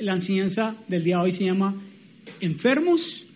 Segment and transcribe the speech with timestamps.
[0.00, 1.74] La enseñanza del día de hoy se llama
[2.40, 3.26] enfermos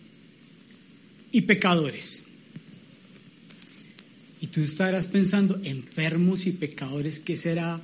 [1.30, 2.24] y pecadores.
[4.40, 7.80] Y tú estarás pensando, enfermos y pecadores, ¿qué será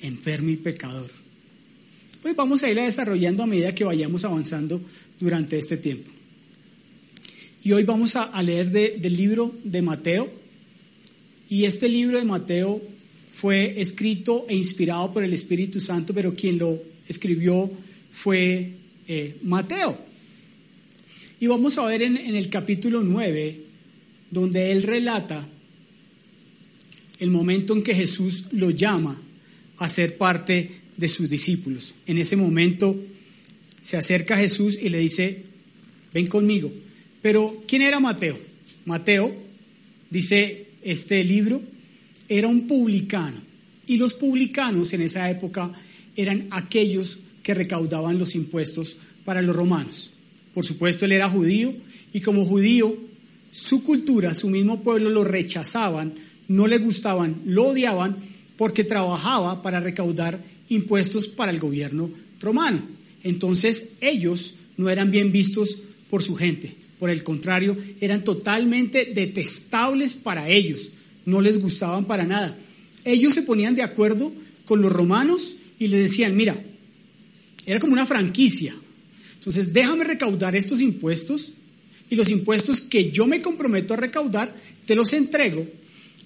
[0.00, 1.10] enfermo y pecador?
[2.22, 4.80] Pues vamos a irla desarrollando a medida que vayamos avanzando
[5.18, 6.10] durante este tiempo.
[7.62, 10.39] Y hoy vamos a, leer del libro de Mateo.
[11.50, 12.80] Y este libro de Mateo
[13.32, 17.68] fue escrito e inspirado por el Espíritu Santo, pero quien lo escribió
[18.12, 18.70] fue
[19.08, 19.98] eh, Mateo.
[21.40, 23.62] Y vamos a ver en, el capítulo 9,
[24.30, 25.48] donde él relata
[27.18, 29.20] el momento en que Jesús lo llama
[29.78, 31.96] a ser parte de sus discípulos.
[32.06, 32.96] En ese momento
[33.82, 35.42] se acerca a Jesús y le dice,
[36.14, 36.70] ven conmigo.
[37.20, 38.38] Pero, ¿quién era Mateo?
[38.84, 39.34] Mateo,
[40.10, 41.62] dice este libro,
[42.28, 43.38] era un publicano.
[43.86, 45.72] Y los publicanos en esa época
[46.16, 50.10] eran aquellos que recaudaban los impuestos para los romanos.
[50.54, 51.74] Por supuesto, él era judío
[52.12, 52.96] y como judío,
[53.50, 56.14] su cultura, su mismo pueblo lo rechazaban,
[56.48, 58.16] no le gustaban, lo odiaban
[58.56, 62.82] porque trabajaba para recaudar impuestos para el gobierno romano.
[63.22, 65.78] Entonces ellos no eran bien vistos
[66.08, 70.90] por su gente, por el contrario, eran totalmente detestables para ellos,
[71.24, 72.56] no les gustaban para nada.
[73.04, 74.32] Ellos se ponían de acuerdo
[74.66, 76.62] con los romanos y les decían, mira,
[77.64, 78.76] era como una franquicia.
[79.38, 81.52] Entonces, déjame recaudar estos impuestos
[82.10, 85.66] y los impuestos que yo me comprometo a recaudar, te los entrego,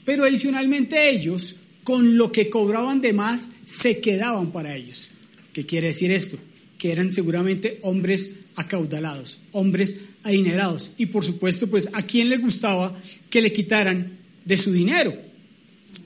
[0.05, 5.11] pero adicionalmente ellos, con lo que cobraban de más, se quedaban para ellos.
[5.53, 6.37] ¿Qué quiere decir esto?
[6.79, 10.91] Que eran seguramente hombres acaudalados, hombres adinerados.
[10.97, 12.99] Y por supuesto, pues, ¿a quién le gustaba
[13.31, 15.15] que le quitaran de su dinero?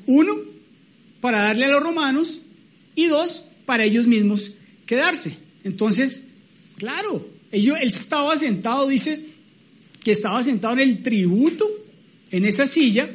[0.07, 0.37] Uno,
[1.21, 2.41] para darle a los romanos
[2.95, 4.51] y dos, para ellos mismos
[4.85, 5.37] quedarse.
[5.65, 6.25] Entonces,
[6.77, 9.21] claro, ellos, él estaba sentado, dice
[10.03, 11.67] que estaba sentado en el tributo,
[12.31, 13.11] en esa silla,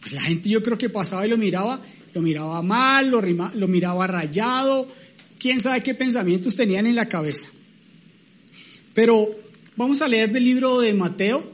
[0.00, 1.82] pues la gente yo creo que pasaba y lo miraba,
[2.14, 4.88] lo miraba mal, lo, lo miraba rayado,
[5.38, 7.50] quién sabe qué pensamientos tenían en la cabeza.
[8.94, 9.41] Pero
[9.76, 11.50] vamos a leer del libro de Mateo,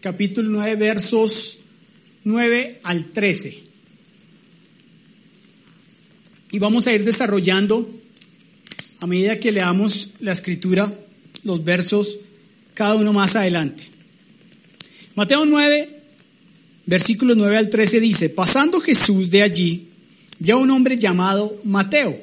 [0.00, 1.58] capítulo 9, versos
[2.24, 3.64] 9 al 13
[6.54, 7.90] y vamos a ir desarrollando
[9.00, 10.92] a medida que leamos la escritura,
[11.42, 12.20] los versos,
[12.74, 13.82] cada uno más adelante.
[15.16, 16.00] Mateo 9,
[16.86, 19.88] versículos 9 al 13 dice, pasando Jesús de allí,
[20.38, 22.16] vio a un hombre llamado Mateo,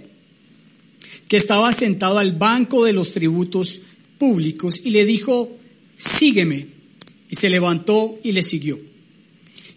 [1.28, 3.82] que estaba sentado al banco de los tributos
[4.22, 5.58] públicos y le dijo,
[5.98, 6.68] sígueme.
[7.28, 8.80] Y se levantó y le siguió.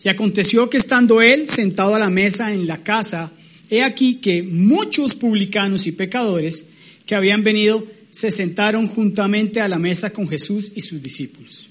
[0.04, 3.32] Y aconteció que estando él sentado a la mesa en la casa,
[3.70, 6.66] He aquí que muchos publicanos y pecadores
[7.06, 11.70] que habían venido se sentaron juntamente a la mesa con Jesús y sus discípulos.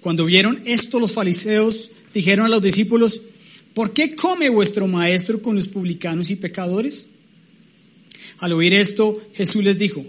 [0.00, 3.20] Cuando vieron esto los fariseos dijeron a los discípulos,
[3.74, 7.08] ¿por qué come vuestro maestro con los publicanos y pecadores?
[8.38, 10.06] Al oír esto, Jesús les dijo,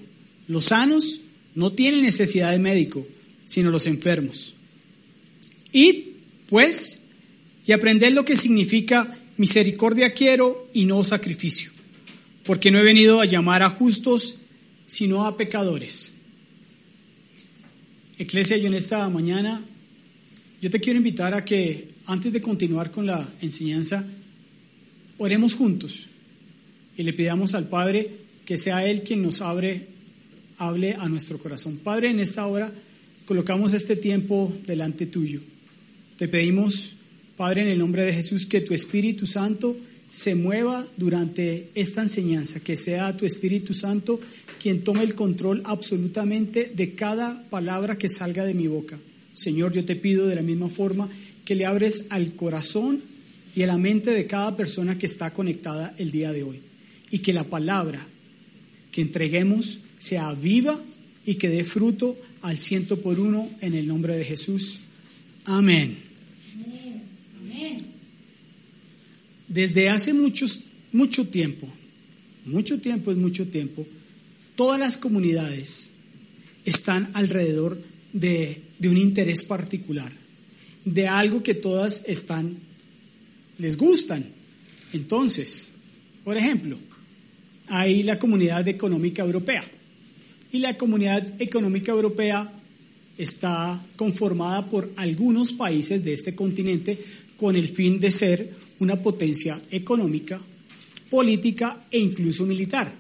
[0.47, 1.22] los sanos
[1.55, 3.07] no tienen necesidad de médico,
[3.47, 4.55] sino los enfermos.
[5.71, 6.03] Id,
[6.47, 6.99] pues,
[7.66, 11.71] y aprended lo que significa Misericordia quiero y no sacrificio,
[12.43, 14.38] porque no he venido a llamar a justos,
[14.88, 16.13] sino a pecadores.
[18.17, 19.61] Iglesia, yo en esta mañana,
[20.61, 24.05] yo te quiero invitar a que antes de continuar con la enseñanza,
[25.17, 26.08] oremos juntos
[26.97, 28.09] y le pidamos al Padre
[28.46, 29.87] que sea Él quien nos abre,
[30.57, 31.78] hable a nuestro corazón.
[31.78, 32.72] Padre, en esta hora
[33.25, 35.41] colocamos este tiempo delante tuyo.
[36.17, 36.96] Te pedimos
[37.35, 39.75] Padre, en el nombre de Jesús, que tu Espíritu Santo
[40.09, 44.19] se mueva durante esta enseñanza, que sea tu Espíritu Santo
[44.57, 48.97] quien tome el control absolutamente de cada palabra que salga de mi boca.
[49.34, 51.09] Señor, yo te pido de la misma forma
[51.43, 53.03] que le abres al corazón
[53.53, 56.61] y a la mente de cada persona que está conectada el día de hoy.
[57.11, 58.08] Y que la palabra
[58.96, 60.82] que entreguemos sea viva
[61.26, 64.80] y que dé fruto al ciento por uno en el nombre de Jesús.
[65.44, 65.97] Amén.
[69.47, 70.59] desde hace muchos,
[70.92, 71.68] mucho tiempo,
[72.46, 73.86] mucho tiempo es mucho tiempo,
[74.56, 75.92] todas las comunidades
[76.66, 77.82] están alrededor
[78.12, 80.12] de, de un interés particular,
[80.84, 82.58] de algo que todas están,
[83.58, 84.26] les gustan.
[84.94, 85.72] Entonces,
[86.24, 86.78] por ejemplo,
[87.67, 89.64] hay la Comunidad Económica Europea.
[90.52, 92.52] Y la Comunidad Económica Europea
[93.17, 97.00] está conformada por algunos países de este continente
[97.38, 100.40] con el fin de ser una potencia económica,
[101.09, 102.94] política e incluso militar.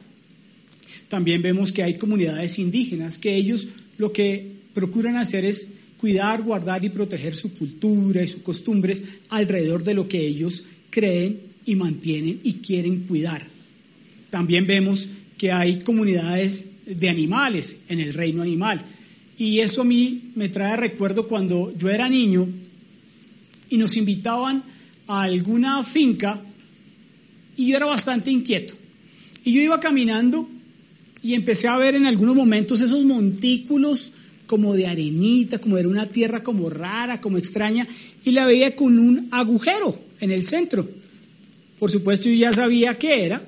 [1.07, 6.83] También vemos que hay comunidades indígenas que ellos lo que procuran hacer es cuidar, guardar
[6.83, 12.39] y proteger su cultura y sus costumbres alrededor de lo que ellos creen y mantienen
[12.43, 13.54] y quieren cuidar.
[14.29, 15.07] También vemos
[15.37, 18.83] que hay comunidades de animales en el reino animal.
[19.37, 22.47] Y eso a mí me trae recuerdo cuando yo era niño
[23.69, 24.63] y nos invitaban
[25.07, 26.41] a alguna finca
[27.57, 28.75] y yo era bastante inquieto.
[29.43, 30.49] Y yo iba caminando
[31.21, 34.13] y empecé a ver en algunos momentos esos montículos
[34.47, 37.87] como de arenita, como de una tierra como rara, como extraña,
[38.23, 40.87] y la veía con un agujero en el centro.
[41.79, 43.43] Por supuesto yo ya sabía qué era,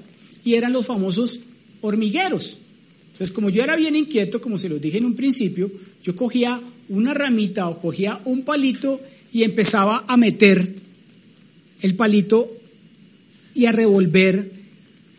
[0.48, 1.42] y eran los famosos
[1.82, 2.60] hormigueros.
[3.08, 5.70] Entonces, como yo era bien inquieto, como se los dije en un principio,
[6.02, 9.02] yo cogía una ramita o cogía un palito
[9.34, 10.74] y empezaba a meter
[11.82, 12.50] el palito
[13.54, 14.54] y a revolver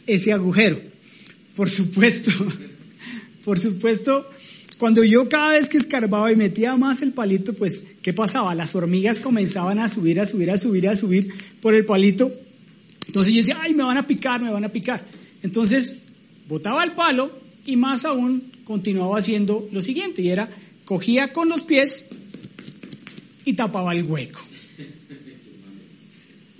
[0.07, 0.81] ese agujero.
[1.55, 2.31] Por supuesto,
[3.45, 4.27] por supuesto,
[4.79, 8.55] cuando yo cada vez que escarbaba y metía más el palito, pues, ¿qué pasaba?
[8.55, 11.29] Las hormigas comenzaban a subir, a subir, a subir, a subir
[11.61, 12.33] por el palito.
[13.09, 15.18] Entonces yo decía, ay, me van a picar, me van a picar.
[15.43, 15.99] Entonces,
[16.49, 17.31] botaba el palo
[17.64, 20.49] y más aún continuaba haciendo lo siguiente, y era,
[20.85, 22.06] cogía con los pies
[23.44, 24.40] y tapaba el hueco.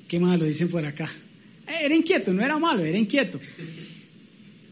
[0.07, 1.11] Qué malo dicen por acá.
[1.67, 3.39] Era inquieto, no era malo, era inquieto.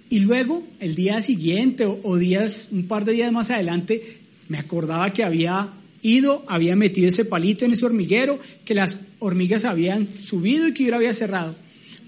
[0.08, 4.18] Y luego, el día siguiente o, días, un par de días más adelante,
[4.48, 9.64] me acordaba que había ido, había metido ese palito en ese hormiguero, que las hormigas
[9.64, 11.54] habían subido y que yo lo había cerrado.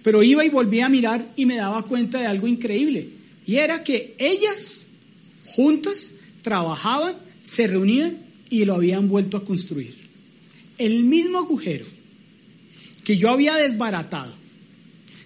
[0.08, 3.10] Pero iba y volvía a mirar y me daba cuenta de algo increíble.
[3.46, 4.86] Y era que ellas
[5.44, 8.16] juntas trabajaban, se reunían
[8.48, 9.94] y lo habían vuelto a construir.
[10.78, 11.84] El mismo agujero
[13.04, 14.34] que yo había desbaratado,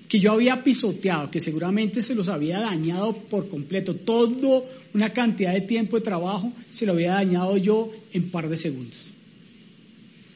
[0.08, 5.52] que yo había pisoteado, que seguramente se los había dañado por completo, todo una cantidad
[5.52, 9.12] de tiempo de trabajo se lo había dañado yo en par de segundos.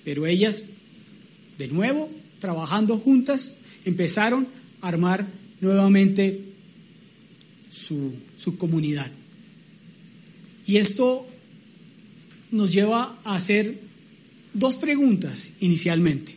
[0.04, 0.66] Pero ellas,
[1.58, 2.08] de nuevo,
[2.38, 3.54] trabajando juntas,
[3.86, 4.48] empezaron
[4.82, 5.26] a armar
[5.60, 6.42] nuevamente
[7.70, 8.12] su,
[8.58, 9.10] comunidad.
[10.66, 11.26] Y esto
[12.50, 13.78] nos lleva a hacer
[14.52, 16.34] dos preguntas inicialmente.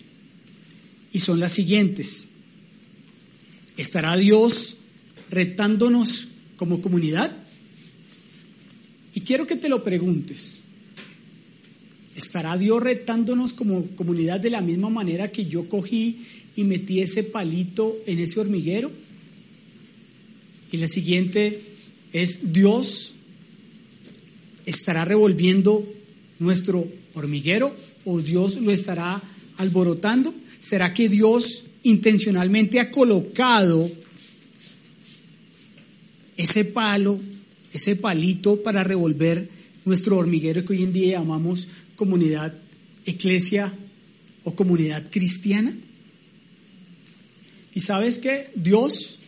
[1.12, 2.28] Y son las siguientes.
[3.78, 4.78] ¿Estará Dios
[5.32, 7.36] retándonos como comunidad?
[9.16, 10.62] Y quiero que te lo preguntes.
[12.16, 16.26] ¿Estará Dios retándonos como comunidad de la misma manera que yo cogí
[16.60, 18.92] y metí ese palito en ese hormiguero?
[20.72, 21.62] Y la siguiente
[22.12, 23.14] es Dios
[24.66, 25.88] estará revolviendo
[26.40, 27.74] nuestro hormiguero
[28.04, 29.22] o Dios lo estará
[29.58, 30.34] alborotando.
[30.60, 33.90] ¿Será que Dios intencionalmente ha colocado
[36.36, 37.22] ese palo,
[37.74, 39.50] ese palito para revolver
[39.86, 42.54] nuestro hormiguero que hoy en día llamamos comunidad
[43.06, 43.74] eclesia
[44.44, 45.74] o comunidad cristiana?
[47.80, 49.20] Y sabes que Dios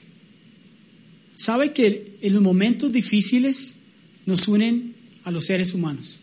[1.36, 3.77] sabe que en los momentos difíciles
[4.25, 4.93] nos unen
[5.24, 6.20] a los seres humanos.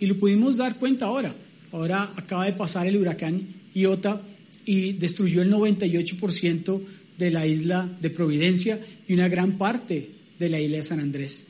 [0.00, 1.34] Y lo pudimos dar cuenta ahora.
[1.70, 4.22] Ahora acaba de pasar el huracán Iota
[4.64, 6.80] y destruyó el 98%
[7.18, 10.08] de la isla de Providencia y una gran parte
[10.38, 11.48] de la isla de San Andrés.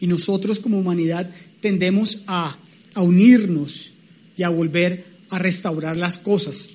[0.00, 2.58] Y nosotros como humanidad tendemos a,
[2.94, 3.92] a unirnos
[4.36, 6.71] y a volver a restaurar las cosas.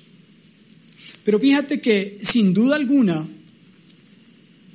[1.28, 3.28] Pero fíjate que sin duda alguna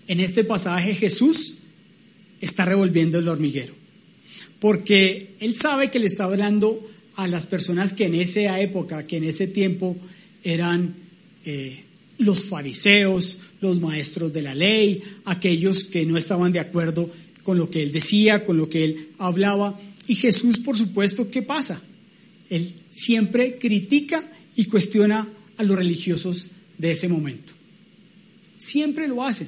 [0.08, 1.56] en este pasaje Jesús
[2.42, 3.74] está revolviendo el hormiguero,
[4.60, 9.18] porque él sabe que le está hablando a las personas que en esa época, que
[9.18, 9.98] en ese tiempo
[10.44, 10.94] eran
[11.44, 11.86] eh,
[12.20, 17.10] los fariseos, los maestros de la ley, aquellos que no estaban de acuerdo
[17.42, 19.80] con lo que él decía, con lo que él hablaba.
[20.08, 21.82] Y Jesús, por supuesto, ¿qué pasa?
[22.52, 27.54] Él siempre critica y cuestiona a los religiosos de ese momento.
[28.58, 29.48] Siempre lo hace.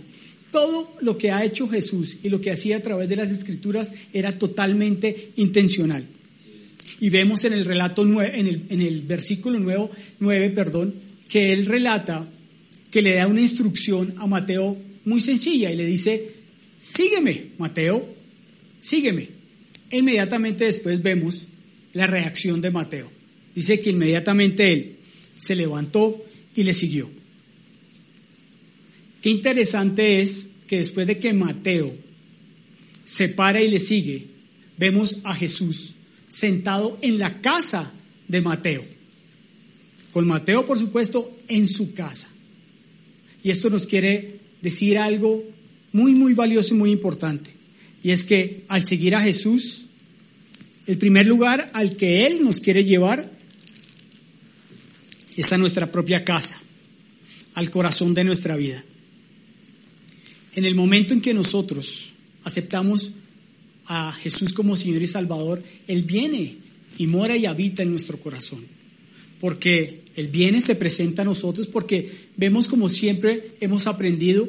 [0.51, 3.91] Todo lo que ha hecho Jesús y lo que hacía a través de las escrituras
[4.13, 6.05] era totalmente intencional.
[6.99, 10.95] Y vemos en el relato en el, en el versículo 9, 9, perdón,
[11.27, 12.29] que él relata
[12.89, 16.31] que le da una instrucción a Mateo muy sencilla y le dice,
[16.77, 18.07] sígueme, Mateo,
[18.77, 19.29] sígueme.
[19.91, 21.47] inmediatamente después vemos
[21.93, 23.11] la reacción de Mateo.
[23.53, 24.95] Dice que inmediatamente él
[25.35, 26.23] se levantó
[26.55, 27.09] y le siguió.
[29.21, 31.95] Qué interesante es que después de que Mateo
[33.03, 34.27] se para y le sigue,
[34.77, 35.93] vemos a Jesús
[36.29, 37.93] sentado en la casa
[38.27, 38.83] de Mateo.
[40.11, 42.29] Con Mateo, por supuesto, en su casa.
[43.43, 45.43] Y esto nos quiere decir algo
[45.91, 47.51] muy, muy valioso y muy importante.
[48.03, 49.85] Y es que al seguir a Jesús,
[50.87, 53.31] el primer lugar al que Él nos quiere llevar
[55.41, 56.61] está nuestra propia casa,
[57.53, 58.83] al corazón de nuestra vida.
[60.55, 62.13] En el momento en que nosotros
[62.43, 63.11] aceptamos
[63.85, 66.57] a Jesús como Señor y Salvador, Él viene
[66.97, 68.65] y mora y habita en nuestro corazón.
[69.39, 74.47] Porque Él viene, se presenta a nosotros, porque vemos como siempre hemos aprendido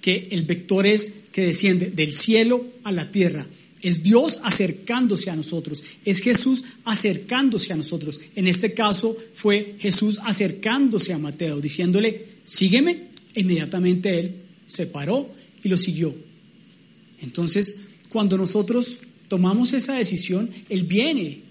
[0.00, 3.46] que el vector es que desciende del cielo a la tierra.
[3.82, 8.20] Es Dios acercándose a nosotros, es Jesús acercándose a nosotros.
[8.34, 13.08] En este caso fue Jesús acercándose a Mateo, diciéndole, sígueme.
[13.34, 15.30] Inmediatamente él se paró
[15.62, 16.14] y lo siguió.
[17.20, 17.76] Entonces,
[18.08, 21.42] cuando nosotros tomamos esa decisión, Él viene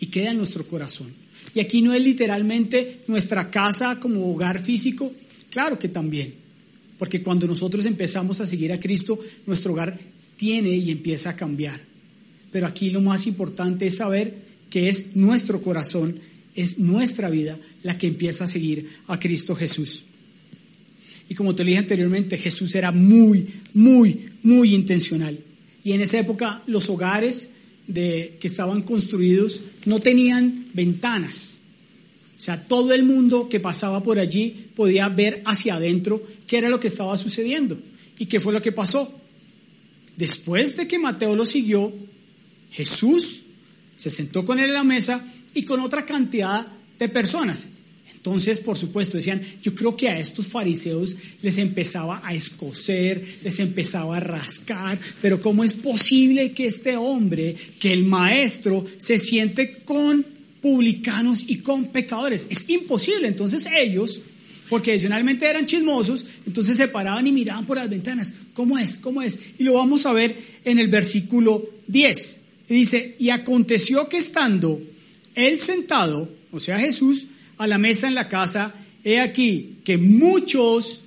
[0.00, 1.12] y queda en nuestro corazón.
[1.54, 5.12] Y aquí no es literalmente nuestra casa como hogar físico,
[5.50, 6.34] claro que también,
[6.98, 9.98] porque cuando nosotros empezamos a seguir a Cristo, nuestro hogar
[10.44, 11.80] tiene y empieza a cambiar.
[12.52, 14.34] Pero aquí lo más importante es saber
[14.68, 16.20] que es nuestro corazón,
[16.54, 20.04] es nuestra vida la que empieza a seguir a Cristo Jesús.
[21.30, 25.38] Y como te dije anteriormente, Jesús era muy, muy, muy intencional.
[25.82, 27.52] Y en esa época los hogares
[27.86, 31.56] de, que estaban construidos no tenían ventanas.
[32.36, 36.68] O sea, todo el mundo que pasaba por allí podía ver hacia adentro qué era
[36.68, 37.78] lo que estaba sucediendo
[38.18, 39.23] y qué fue lo que pasó.
[40.16, 41.92] Después de que Mateo lo siguió,
[42.70, 43.42] Jesús
[43.96, 46.66] se sentó con él en la mesa y con otra cantidad
[46.98, 47.68] de personas.
[48.24, 53.58] Entonces, por supuesto, decían, yo creo que a estos fariseos les empezaba a escocer, les
[53.60, 59.82] empezaba a rascar, pero ¿cómo es posible que este hombre, que el maestro, se siente
[59.84, 60.24] con
[60.62, 62.46] publicanos y con pecadores?
[62.48, 63.28] Es imposible.
[63.28, 64.22] Entonces ellos,
[64.74, 68.34] porque adicionalmente eran chismosos, entonces se paraban y miraban por las ventanas.
[68.54, 68.98] ¿Cómo es?
[68.98, 69.38] ¿Cómo es?
[69.56, 72.40] Y lo vamos a ver en el versículo 10.
[72.68, 74.82] Y dice, y aconteció que estando
[75.36, 81.02] él sentado, o sea Jesús, a la mesa en la casa, he aquí que muchos,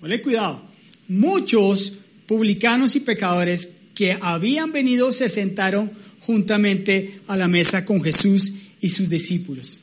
[0.00, 0.68] ponle cuidado,
[1.06, 8.52] muchos publicanos y pecadores que habían venido se sentaron juntamente a la mesa con Jesús
[8.80, 9.78] y sus discípulos.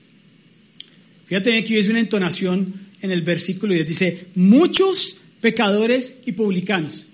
[1.25, 7.05] Fíjate que es una entonación en el versículo 10, dice, muchos pecadores y publicanos.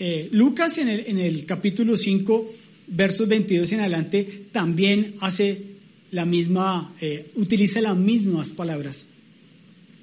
[0.00, 2.52] Eh, Lucas en el, capítulo 5,
[2.88, 5.62] versos 22 en adelante, también hace
[6.10, 9.06] la misma, eh, utiliza las mismas palabras,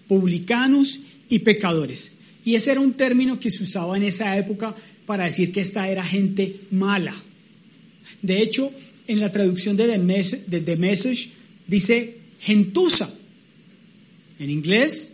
[0.07, 2.13] publicanos y pecadores.
[2.45, 4.73] Y ese era un término que se usaba en esa época
[5.05, 7.13] para decir que esta era gente mala.
[8.21, 8.71] De hecho,
[9.07, 9.87] en la traducción de
[10.47, 11.29] The Message,
[11.67, 13.13] dice gentuza.
[14.43, 15.13] En inglés,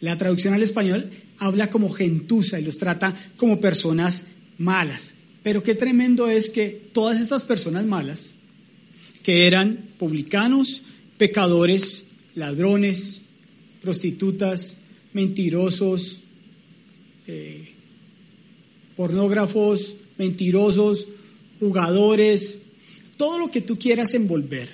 [0.00, 4.24] la traducción al español habla como gentuza y los trata como personas
[4.58, 5.14] malas.
[5.44, 8.34] Pero qué tremendo es que todas estas personas malas
[9.22, 10.82] que eran publicanos,
[11.16, 13.20] pecadores, ladrones,
[13.82, 14.78] prostitutas,
[15.12, 16.18] mentirosos,
[17.28, 17.68] eh,
[18.96, 21.06] pornógrafos, mentirosos,
[21.60, 22.58] jugadores,
[23.16, 24.68] todo lo que tú quieras envolver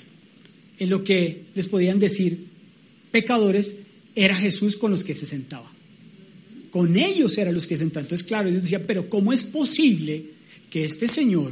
[0.78, 2.45] en lo que les podían decir
[3.16, 3.76] pecadores,
[4.14, 5.72] era Jesús con los que se sentaba.
[6.70, 8.04] Con ellos eran los que se sentaban.
[8.04, 10.26] Entonces, claro, ellos decían, pero ¿cómo es posible
[10.68, 11.50] que este Señor,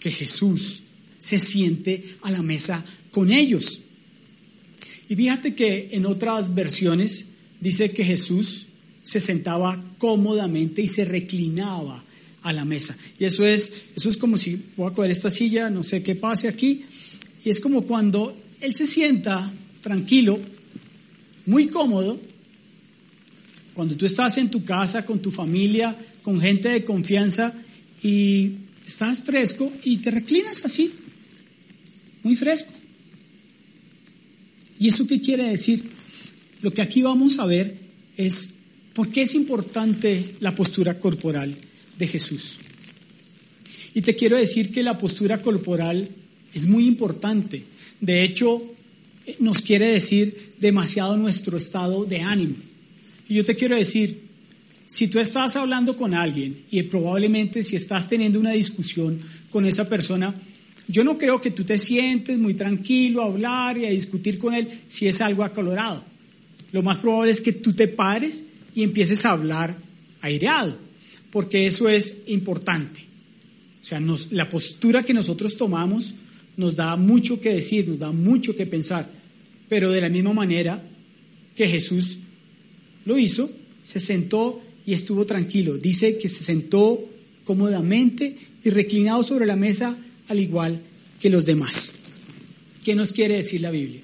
[0.00, 0.84] que Jesús,
[1.18, 3.82] se siente a la mesa con ellos.
[5.08, 7.26] Y fíjate que en otras versiones
[7.60, 8.66] dice que Jesús
[9.02, 12.02] se sentaba cómodamente y se reclinaba
[12.42, 12.96] a la mesa.
[13.18, 16.14] Y eso es, eso es como si voy a coger esta silla, no sé qué
[16.14, 16.82] pase aquí,
[17.44, 20.40] y es como cuando él se sienta tranquilo,
[21.46, 22.20] muy cómodo,
[23.74, 27.54] cuando tú estás en tu casa con tu familia, con gente de confianza
[28.02, 28.52] y
[28.86, 30.92] estás fresco y te reclinas así,
[32.22, 32.72] muy fresco.
[34.78, 35.82] ¿Y eso qué quiere decir?
[36.62, 37.76] Lo que aquí vamos a ver
[38.16, 38.54] es
[38.94, 41.56] por qué es importante la postura corporal
[41.98, 42.58] de Jesús.
[43.94, 46.08] Y te quiero decir que la postura corporal
[46.52, 47.64] es muy importante.
[48.00, 48.75] De hecho,
[49.38, 52.56] nos quiere decir demasiado nuestro estado de ánimo.
[53.28, 54.20] Y yo te quiero decir,
[54.86, 59.88] si tú estás hablando con alguien y probablemente si estás teniendo una discusión con esa
[59.88, 60.34] persona,
[60.88, 64.54] yo no creo que tú te sientes muy tranquilo a hablar y a discutir con
[64.54, 66.04] él si es algo acalorado.
[66.72, 69.76] Lo más probable es que tú te pares y empieces a hablar
[70.20, 70.78] aireado,
[71.30, 73.00] porque eso es importante.
[73.80, 76.14] O sea, la postura que nosotros tomamos
[76.56, 79.08] nos da mucho que decir, nos da mucho que pensar,
[79.68, 80.82] pero de la misma manera
[81.54, 82.18] que Jesús
[83.04, 83.50] lo hizo,
[83.82, 85.76] se sentó y estuvo tranquilo.
[85.76, 87.08] Dice que se sentó
[87.44, 89.96] cómodamente y reclinado sobre la mesa
[90.28, 90.82] al igual
[91.20, 91.92] que los demás.
[92.84, 94.02] ¿Qué nos quiere decir la Biblia?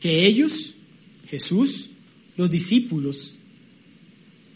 [0.00, 0.74] Que ellos,
[1.28, 1.90] Jesús,
[2.36, 3.34] los discípulos,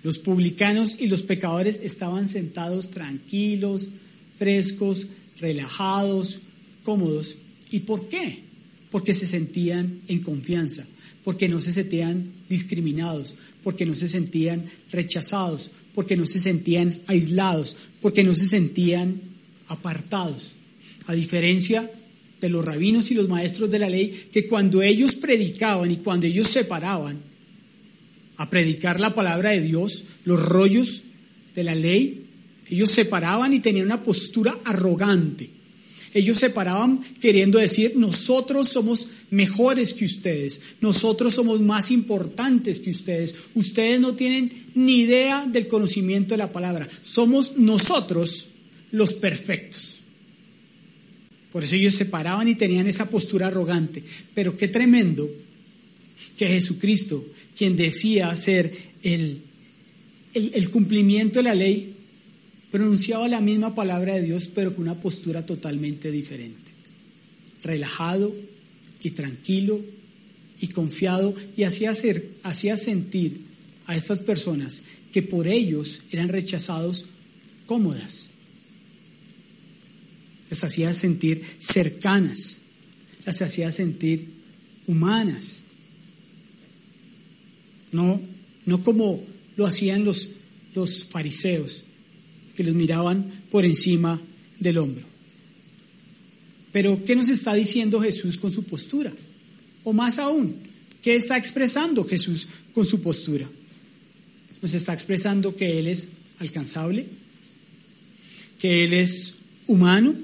[0.04, 3.90] los publicanos y los pecadores estaban sentados tranquilos,
[4.36, 5.06] frescos,
[5.40, 6.40] relajados,
[6.82, 7.38] cómodos.
[7.70, 8.43] ¿Y por qué?
[8.94, 10.86] Porque se sentían en confianza,
[11.24, 13.34] porque no se sentían discriminados,
[13.64, 19.20] porque no se sentían rechazados, porque no se sentían aislados, porque no se sentían
[19.66, 20.52] apartados.
[21.06, 21.90] A diferencia
[22.40, 26.26] de los rabinos y los maestros de la ley, que cuando ellos predicaban y cuando
[26.26, 27.18] ellos se paraban
[28.36, 31.02] a predicar la palabra de Dios, los rollos
[31.52, 32.26] de la ley,
[32.70, 35.50] ellos se paraban y tenían una postura arrogante.
[36.14, 42.92] Ellos se paraban queriendo decir, nosotros somos mejores que ustedes, nosotros somos más importantes que
[42.92, 48.46] ustedes, ustedes no tienen ni idea del conocimiento de la palabra, somos nosotros
[48.92, 49.98] los perfectos.
[51.50, 54.02] Por eso ellos se paraban y tenían esa postura arrogante.
[54.34, 55.28] Pero qué tremendo
[56.36, 57.24] que Jesucristo,
[57.56, 59.40] quien decía ser el,
[60.32, 61.94] el, el cumplimiento de la ley,
[62.74, 66.72] pronunciaba la misma palabra de Dios, pero con una postura totalmente diferente.
[67.62, 68.34] Relajado
[69.00, 69.80] y tranquilo
[70.60, 71.92] y confiado y hacía,
[72.42, 73.42] hacía sentir
[73.86, 77.06] a estas personas que por ellos eran rechazados
[77.66, 78.30] cómodas.
[80.50, 82.58] Las hacía sentir cercanas,
[83.24, 84.30] las hacía sentir
[84.88, 85.62] humanas.
[87.92, 88.20] No,
[88.66, 90.30] no como lo hacían los,
[90.74, 91.84] los fariseos,
[92.54, 94.20] que los miraban por encima
[94.58, 95.04] del hombro.
[96.72, 99.12] Pero, ¿qué nos está diciendo Jesús con su postura?
[99.84, 100.56] O más aún,
[101.02, 103.48] ¿qué está expresando Jesús con su postura?
[104.60, 107.06] Nos está expresando que Él es alcanzable,
[108.58, 109.36] que Él es
[109.66, 110.14] humano,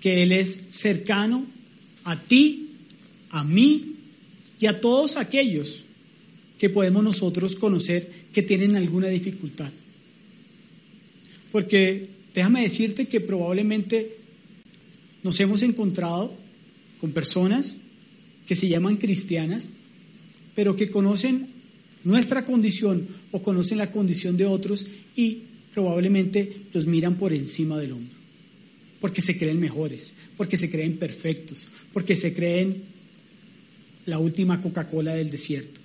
[0.00, 1.46] que Él es cercano
[2.04, 2.70] a ti,
[3.30, 3.94] a mí
[4.58, 5.84] y a todos aquellos
[6.58, 9.70] que podemos nosotros conocer que tienen alguna dificultad.
[11.56, 14.14] Porque déjame decirte que probablemente
[15.22, 16.36] nos hemos encontrado
[17.00, 17.78] con personas
[18.46, 19.70] que se llaman cristianas,
[20.54, 21.46] pero que conocen
[22.04, 27.92] nuestra condición o conocen la condición de otros y probablemente los miran por encima del
[27.92, 28.18] hombro,
[29.00, 32.82] porque se creen mejores, porque se creen perfectos, porque se creen
[34.04, 35.80] la última Coca-Cola del desierto.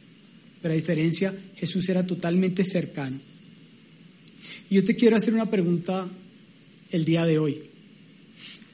[0.62, 3.31] Pero a diferencia, Jesús era totalmente cercano
[4.76, 6.08] yo te quiero hacer una pregunta
[6.92, 7.62] el día de hoy.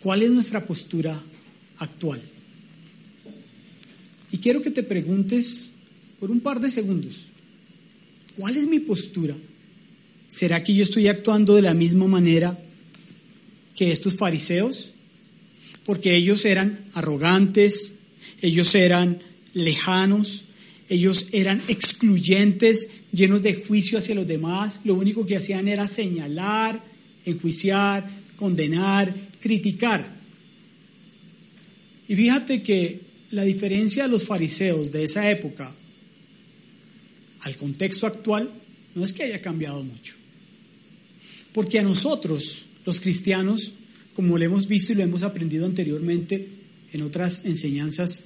[0.01, 1.19] ¿Cuál es nuestra postura
[1.79, 2.21] actual?
[4.31, 5.71] Y quiero que te preguntes
[6.19, 7.27] por un par de segundos,
[8.36, 9.36] ¿cuál es mi postura?
[10.27, 12.60] ¿Será que yo estoy actuando de la misma manera
[13.75, 14.91] que estos fariseos?
[15.83, 17.95] Porque ellos eran arrogantes,
[18.41, 19.19] ellos eran
[19.53, 20.45] lejanos,
[20.89, 24.82] ellos eran excluyentes, llenos de juicio hacia los demás.
[24.86, 26.82] Lo único que hacían era señalar,
[27.26, 30.15] enjuiciar, condenar, criticar.
[32.08, 35.76] Y fíjate que la diferencia de los fariseos de esa época
[37.41, 38.50] al contexto actual
[38.95, 40.15] no es que haya cambiado mucho.
[41.54, 43.73] Porque a nosotros, los cristianos,
[44.13, 46.47] como lo hemos visto y lo hemos aprendido anteriormente
[46.93, 48.26] en otras enseñanzas,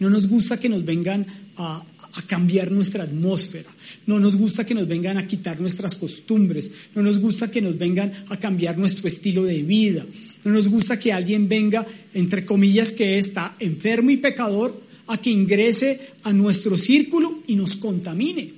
[0.00, 1.86] no nos gusta que nos vengan a,
[2.26, 3.70] cambiar nuestra atmósfera.
[4.06, 6.72] No nos gusta que nos vengan a quitar nuestras costumbres.
[6.94, 10.04] No nos gusta que nos vengan a cambiar nuestro estilo de vida.
[10.44, 15.30] No nos gusta que alguien venga, entre comillas, que está enfermo y pecador, a que
[15.30, 18.48] ingrese a nuestro círculo y nos contamine.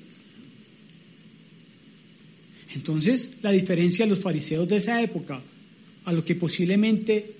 [2.75, 5.43] Entonces, la diferencia de los fariseos de esa época
[6.05, 7.35] a lo que posiblemente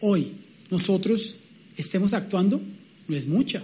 [0.00, 0.32] hoy
[0.70, 1.36] nosotros
[1.76, 2.62] estemos actuando
[3.08, 3.62] no es mucha.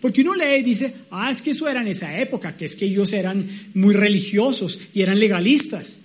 [0.00, 2.76] Porque uno lee y dice, ah, es que eso era en esa época, que es
[2.76, 6.00] que ellos eran muy religiosos y eran legalistas.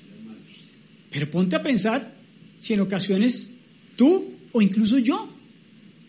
[1.09, 2.15] Pero ponte a pensar
[2.57, 3.51] si en ocasiones
[3.95, 5.31] tú o incluso yo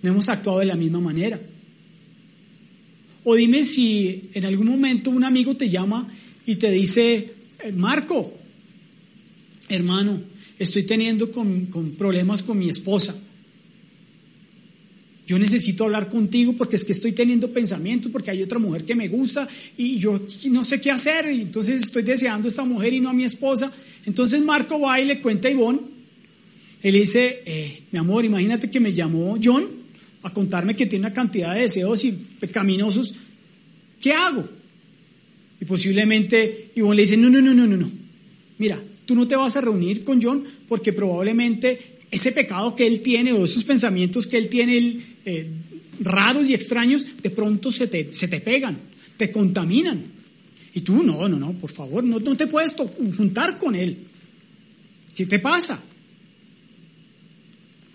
[0.03, 1.41] no hemos actuado de la misma manera.
[3.25, 6.09] O dime si en algún momento un amigo te llama
[6.45, 8.33] y te dice, eh, Marco,
[9.69, 10.21] hermano,
[10.59, 13.17] estoy teniendo con, problemas con mi esposa.
[15.33, 18.95] Yo necesito hablar contigo porque es que estoy teniendo pensamientos, porque hay otra mujer que
[18.95, 22.93] me gusta y yo no sé qué hacer, y entonces estoy deseando a esta mujer
[22.93, 23.73] y no a mi esposa.
[24.05, 25.81] Entonces Marco va y le cuenta a Ivonne,
[26.83, 29.65] él dice, eh, mi amor, imagínate que me llamó John
[30.23, 33.15] a contarme que tiene una cantidad de deseos y pecaminosos,
[34.03, 34.47] ¿qué hago?
[35.63, 37.91] Y posiblemente Ivonne le dice, no, no, no, no, no, no,
[38.59, 43.01] mira, tú no te vas a reunir con John porque probablemente ese pecado que él
[43.01, 45.49] tiene o esos pensamientos que él tiene eh,
[45.99, 48.79] raros y extraños, de pronto se te, se te pegan,
[49.17, 50.05] te contaminan.
[50.75, 52.75] Y tú, no, no, no, por favor, no, no te puedes
[53.17, 53.99] juntar con él.
[55.17, 55.83] ¿Qué te pasa?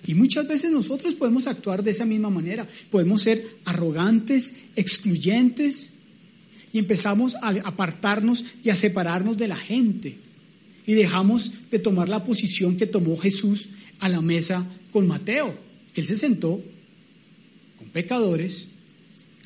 [0.08, 2.67] Y muchas veces nosotros podemos actuar de esa misma manera.
[2.89, 5.93] Podemos ser arrogantes, excluyentes,
[6.73, 10.17] y empezamos a apartarnos y a separarnos de la gente.
[10.86, 13.69] Y dejamos de tomar la posición que tomó Jesús
[14.00, 15.58] a la mesa con Mateo,
[15.94, 16.64] que él se sentó
[17.78, 18.70] con pecadores,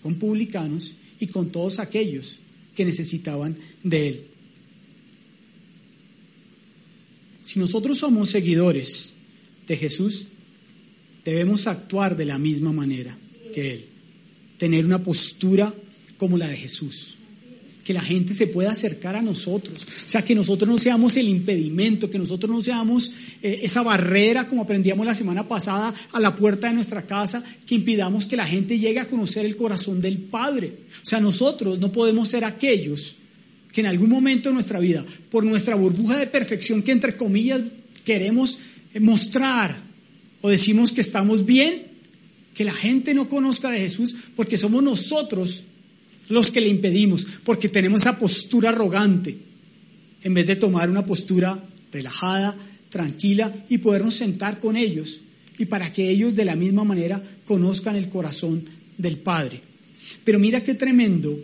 [0.02, 2.40] con publicanos y con todos aquellos
[2.76, 4.26] que necesitaban de él.
[7.42, 9.16] Si nosotros somos seguidores
[9.68, 10.28] de Jesús,
[11.26, 13.18] debemos actuar de la misma manera
[13.54, 13.86] que Él,
[14.58, 15.74] tener una postura
[16.18, 17.16] como la de Jesús,
[17.92, 21.28] que la gente se pueda acercar a nosotros, o sea, que nosotros no seamos el
[21.28, 26.34] impedimento, que nosotros no seamos eh, esa barrera, como aprendíamos la semana pasada, a la
[26.34, 30.20] puerta de nuestra casa, que impidamos que la gente llegue a conocer el corazón del
[30.20, 30.74] Padre.
[31.04, 33.18] O sea, nosotros no podemos ser aquellos
[33.74, 37.60] que en algún momento de nuestra vida, por nuestra burbuja de perfección que entre comillas
[38.06, 38.60] queremos
[38.94, 39.76] eh, mostrar,
[40.40, 41.88] o decimos que estamos bien,
[42.54, 45.66] que la gente no conozca de Jesús porque somos nosotros
[46.30, 49.38] los que le impedimos, porque tenemos esa postura arrogante,
[50.24, 52.58] en vez de tomar una postura relajada,
[52.90, 55.22] tranquila y podernos sentar con ellos
[55.58, 58.66] y para que ellos de la misma manera conozcan el corazón
[58.98, 59.62] del Padre.
[60.24, 61.40] Pero mira qué tremendo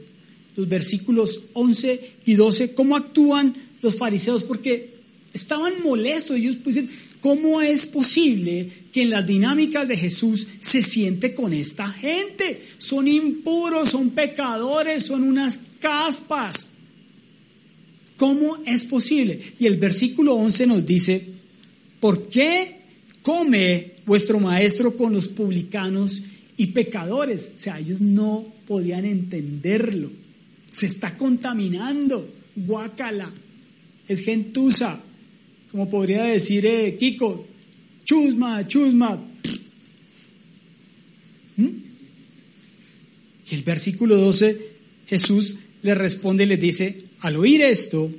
[0.55, 4.95] los versículos 11 y 12, cómo actúan los fariseos, porque
[5.33, 6.77] estaban molestos, ellos pues
[7.21, 12.65] ¿Cómo es posible que en las dinámicas de Jesús se siente con esta gente?
[12.79, 16.71] Son impuros, son pecadores, son unas caspas.
[18.17, 19.39] ¿Cómo es posible?
[19.59, 21.27] Y el versículo 11 nos dice,
[21.99, 22.79] ¿por qué
[23.21, 26.23] come vuestro maestro con los publicanos
[26.57, 27.51] y pecadores?
[27.55, 30.09] O sea, ellos no podían entenderlo.
[30.71, 32.27] Se está contaminando.
[32.55, 33.31] Guácala.
[34.07, 35.03] Es gentuza
[35.71, 37.45] como podría decir eh, Kiko,
[38.17, 39.23] chusma, chusma.
[41.55, 41.67] ¿Mm?
[43.49, 44.71] Y el versículo 12,
[45.07, 48.11] Jesús le responde y les dice, al oír esto,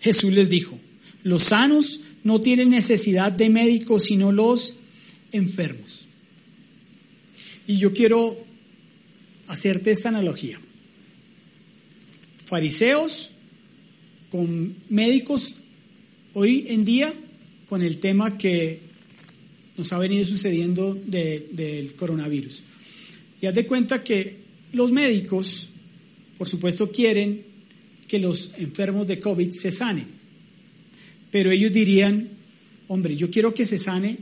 [0.00, 0.78] Jesús les dijo,
[1.22, 4.74] los sanos no tienen necesidad de médicos, sino los
[5.32, 6.06] enfermos.
[7.66, 8.44] Y yo quiero
[9.48, 10.58] hacerte esta analogía.
[12.46, 13.30] Fariseos
[14.30, 15.56] con médicos
[16.36, 17.14] Hoy en día,
[17.68, 18.80] con el tema que
[19.76, 22.62] nos ha venido sucediendo del coronavirus,
[23.40, 24.36] y haz de cuenta que
[24.72, 25.68] los médicos,
[26.38, 27.42] por supuesto, quieren
[28.06, 30.06] que los enfermos de COVID se sanen,
[31.30, 32.28] pero ellos dirían,
[32.88, 34.18] hombre, yo quiero que se sane,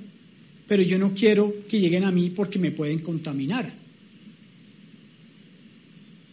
[0.67, 3.71] pero yo no quiero que lleguen a mí porque me pueden contaminar.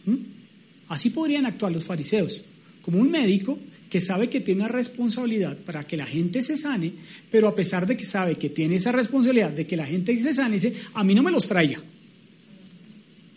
[0.06, 0.16] ¿Mm?
[0.88, 2.42] Así podrían actuar los fariseos,
[2.82, 3.58] como un médico
[3.90, 6.92] que sabe que tiene una responsabilidad para que la gente se sane,
[7.28, 10.32] pero a pesar de que sabe que tiene esa responsabilidad de que la gente se
[10.32, 11.82] sane, dice, a mí no me los traiga.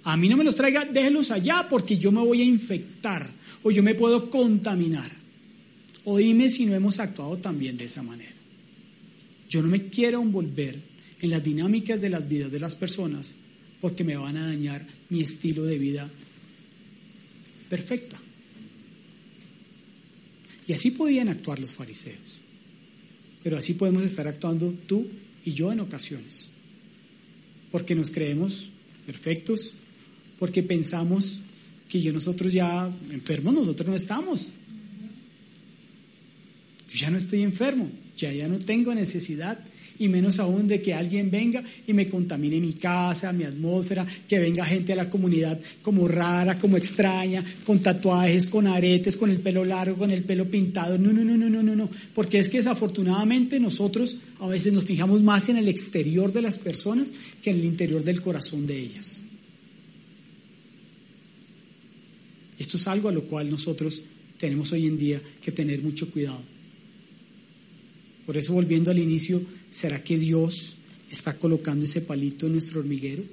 [0.04, 3.28] A mí no me los traiga, déjenlos allá porque yo me voy a infectar
[3.63, 5.10] o yo me puedo contaminar.
[6.04, 8.36] O dime si no hemos actuado también de esa manera.
[9.50, 10.78] Yo no me quiero envolver
[11.20, 13.36] en las dinámicas de las vidas de las personas
[13.82, 16.10] porque me van a dañar mi estilo de vida
[17.70, 18.23] perfecta.
[20.67, 22.39] Y así podían actuar los fariseos.
[23.43, 25.08] Pero así podemos estar actuando tú
[25.43, 26.49] y yo en ocasiones.
[27.71, 28.69] Porque nos creemos
[29.06, 29.73] perfectos,
[30.39, 31.41] porque pensamos
[31.89, 34.49] que yo nosotros ya enfermos, nosotros no estamos.
[36.89, 37.91] Yo ya no estoy enfermo,
[38.32, 39.60] ya no tengo necesidad
[40.00, 44.40] y menos aún de que alguien venga y me contamine mi casa, mi atmósfera, que
[44.40, 49.40] venga gente a la comunidad como rara, como extraña, con tatuajes, con aretes, con el
[49.40, 50.98] pelo largo, con el pelo pintado.
[50.98, 51.90] No, no, no, no, no, no, no.
[52.14, 56.60] Porque es que desafortunadamente nosotros a veces nos fijamos más en el exterior de las
[56.60, 59.22] personas que en el interior del corazón de ellas.
[62.58, 64.04] Esto es algo a lo cual nosotros
[64.38, 66.53] tenemos hoy en día que tener mucho cuidado.
[68.26, 70.78] Por eso, volviendo al inicio, ¿será que Dios
[71.12, 73.24] está colocando ese palito en nuestro hormiguero?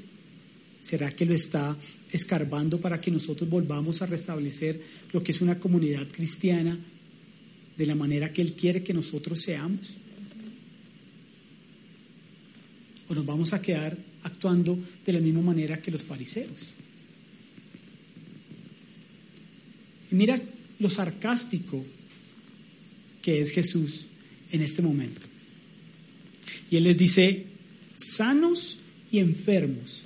[0.83, 1.77] ¿Será que lo está
[2.11, 4.81] escarbando para que nosotros volvamos a restablecer
[5.13, 6.79] lo que es una comunidad cristiana
[7.77, 9.97] de la manera que Él quiere que nosotros seamos?
[13.09, 16.75] ¿O nos vamos a quedar actuando de la misma manera que los fariseos?
[20.11, 20.41] Y mira
[20.79, 21.85] lo sarcástico
[23.23, 24.10] que es Jesús
[24.51, 25.27] en este momento.
[26.71, 27.47] Y Él les dice,
[27.97, 28.79] sanos
[29.11, 30.03] y enfermos.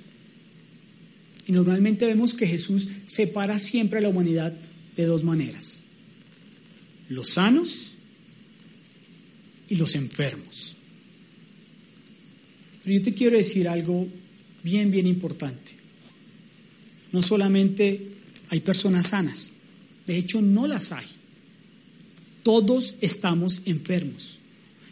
[1.47, 4.53] Y normalmente vemos que Jesús separa siempre a la humanidad
[4.95, 5.79] de dos maneras.
[7.09, 7.95] Los sanos
[9.69, 10.75] y los enfermos.
[12.83, 14.07] Pero yo te quiero decir algo
[14.63, 15.71] bien, bien importante.
[17.11, 18.09] No solamente
[18.49, 19.51] hay personas sanas,
[20.05, 21.05] de hecho no las hay.
[22.45, 24.37] Todos estamos enfermos.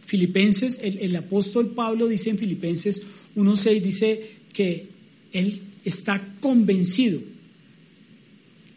[0.07, 3.03] Filipenses, el, apóstol Pablo dice en Filipenses
[3.35, 4.89] 1.6, dice que
[5.33, 7.21] él está convencido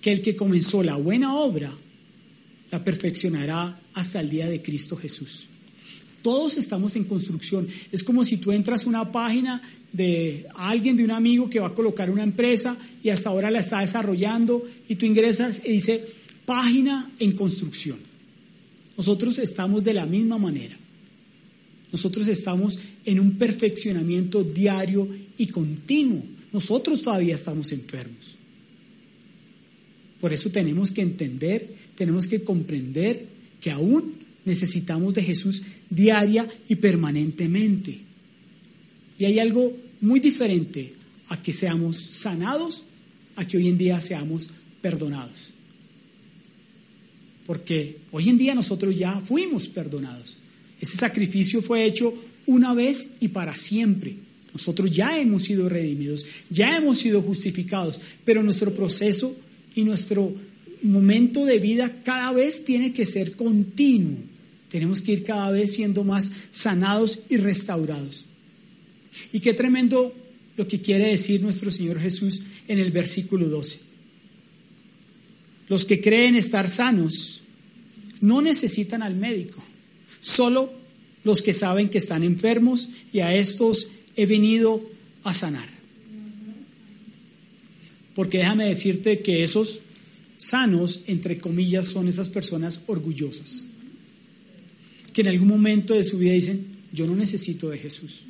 [0.02, 1.72] que el que comenzó la buena obra
[2.70, 5.48] la perfeccionará hasta el día de Cristo Jesús.
[6.20, 7.66] Todos estamos en construcción.
[7.92, 11.68] Es como si tú entras a una página de alguien, de un amigo que va
[11.68, 16.04] a colocar una empresa y hasta ahora la está desarrollando y tú ingresas y dice
[16.44, 18.05] página en construcción.
[18.96, 20.76] Nosotros estamos de la misma manera.
[21.92, 26.22] Nosotros estamos en un perfeccionamiento diario y continuo.
[26.52, 28.36] Nosotros todavía estamos enfermos.
[30.20, 33.26] Por eso tenemos que entender, tenemos que comprender
[33.60, 38.00] que aún necesitamos de Jesús diaria y permanentemente.
[39.18, 40.94] Y hay algo muy diferente
[41.28, 42.84] a que seamos sanados,
[43.34, 45.55] a que hoy en día seamos perdonados.
[47.46, 50.36] Porque hoy en día nosotros ya fuimos perdonados.
[50.80, 52.12] Ese sacrificio fue hecho
[52.46, 54.16] una vez y para siempre.
[54.52, 59.36] Nosotros ya hemos sido redimidos, ya hemos sido justificados, pero nuestro proceso
[59.74, 60.34] y nuestro
[60.82, 64.18] momento de vida cada vez tiene que ser continuo.
[64.70, 68.24] Tenemos que ir cada vez siendo más sanados y restaurados.
[69.32, 70.14] Y qué tremendo
[70.56, 73.85] lo que quiere decir nuestro Señor Jesús en el versículo 12.
[75.68, 77.42] Los que creen estar sanos
[78.20, 79.62] no necesitan al médico,
[80.20, 80.72] solo
[81.24, 84.88] los que saben que están enfermos y a estos he venido
[85.24, 85.68] a sanar.
[88.14, 89.80] Porque déjame decirte que esos
[90.38, 93.66] sanos, entre comillas, son esas personas orgullosas,
[95.12, 98.24] que en algún momento de su vida dicen, yo no necesito de Jesús,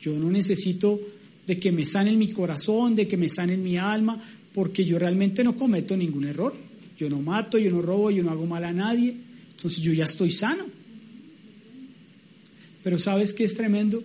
[0.00, 1.00] yo no necesito
[1.46, 4.22] de que me sanen mi corazón, de que me sanen mi alma,
[4.54, 6.54] porque yo realmente no cometo ningún error,
[6.96, 9.16] yo no mato, yo no robo, yo no hago mal a nadie,
[9.50, 10.64] entonces yo ya estoy sano.
[12.84, 14.04] Pero ¿sabes qué es tremendo?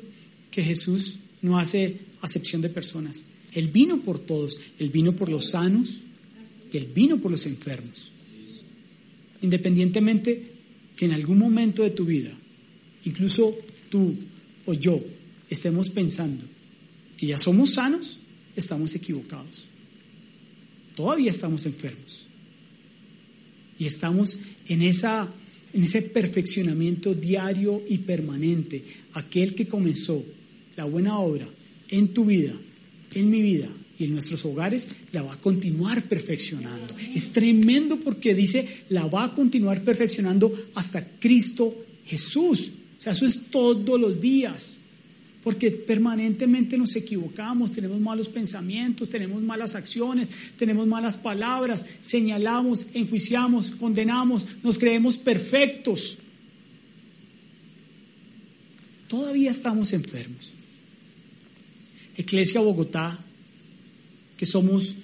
[0.50, 3.26] Que Jesús no hace acepción de personas.
[3.54, 6.04] Él vino por todos, Él vino por los sanos
[6.74, 8.12] y Él vino por los enfermos.
[9.42, 10.52] Independientemente
[10.96, 12.32] que en algún momento de tu vida,
[13.06, 13.56] incluso
[13.90, 14.16] tú
[14.66, 15.00] o yo,
[15.50, 16.44] estemos pensando
[17.18, 18.20] que ya somos sanos,
[18.56, 19.69] estamos equivocados.
[21.00, 22.26] Todavía estamos enfermos.
[23.80, 25.32] Y estamos en esa
[25.72, 28.84] en ese perfeccionamiento diario y permanente,
[29.14, 30.26] aquel que comenzó
[30.76, 31.48] la buena obra
[31.88, 32.54] en tu vida,
[33.14, 36.94] en mi vida y en nuestros hogares, la va a continuar perfeccionando.
[37.16, 41.74] Es tremendo porque dice, la va a continuar perfeccionando hasta Cristo
[42.08, 42.74] Jesús.
[43.00, 44.82] O sea, eso es todos los días
[45.43, 53.71] porque permanentemente nos equivocamos, tenemos malos pensamientos, tenemos malas acciones, tenemos malas palabras, señalamos, enjuiciamos,
[53.71, 56.17] condenamos, nos creemos perfectos.
[59.08, 60.54] Todavía estamos enfermos.
[62.17, 63.17] Iglesia Bogotá,
[64.36, 64.97] que somos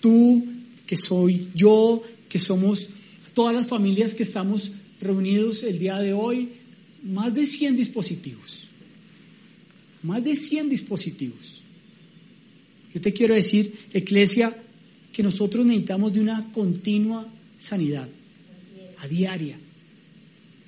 [0.00, 0.46] tú,
[0.86, 2.88] que soy yo, que somos
[3.34, 6.52] todas las familias que estamos reunidos el día de hoy,
[7.02, 8.71] más de 100 dispositivos
[10.02, 11.64] más de 100 dispositivos.
[12.94, 14.56] Yo te quiero decir, Iglesia,
[15.12, 17.26] que nosotros necesitamos de una continua
[17.58, 18.08] sanidad,
[18.98, 19.58] a diaria.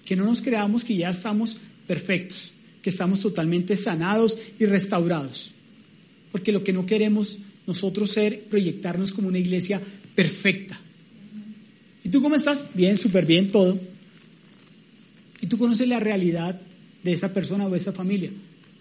[0.04, 5.52] Que no nos creamos que ya estamos perfectos, que estamos totalmente sanados y restaurados.
[6.30, 9.80] Porque lo que no queremos nosotros ser, proyectarnos como una iglesia
[10.14, 10.78] perfecta.
[12.02, 12.68] ¿Y tú cómo estás?
[12.74, 13.78] Bien, súper bien, todo.
[15.40, 16.60] ¿Y tú conoces la realidad
[17.02, 18.30] de esa persona o de esa familia?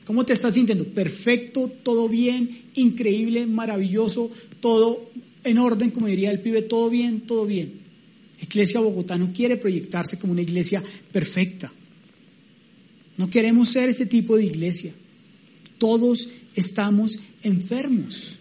[0.05, 0.85] ¿Cómo te estás sintiendo?
[0.85, 5.09] Perfecto, todo bien, increíble, maravilloso, todo
[5.43, 7.83] en orden, como diría el pibe, todo bien, todo bien.
[8.41, 11.71] Iglesia Bogotá no quiere proyectarse como una iglesia perfecta.
[13.17, 14.93] No queremos ser ese tipo de iglesia.
[15.77, 18.35] Todos estamos enfermos.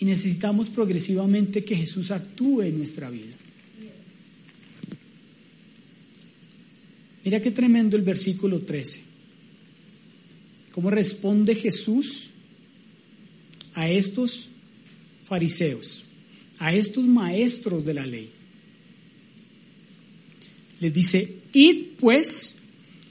[0.00, 3.34] Y necesitamos progresivamente que Jesús actúe en nuestra vida.
[7.24, 9.07] Mira qué tremendo el versículo 13.
[10.72, 12.30] ¿Cómo responde Jesús
[13.74, 14.50] a estos
[15.24, 16.04] fariseos,
[16.58, 18.30] a estos maestros de la ley?
[20.80, 22.56] Les dice, id pues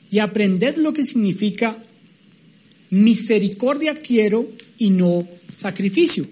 [0.10, 1.84] y aprended lo que significa
[2.90, 6.28] misericordia quiero y no sacrificio.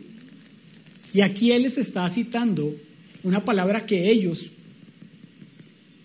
[1.14, 2.76] Y aquí él les está citando
[3.24, 4.52] una palabra que ellos,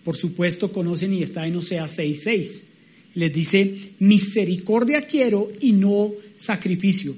[0.03, 2.70] por supuesto, conocen y está en Osea 6.6.
[3.13, 7.15] Les dice, misericordia quiero y no sacrificio,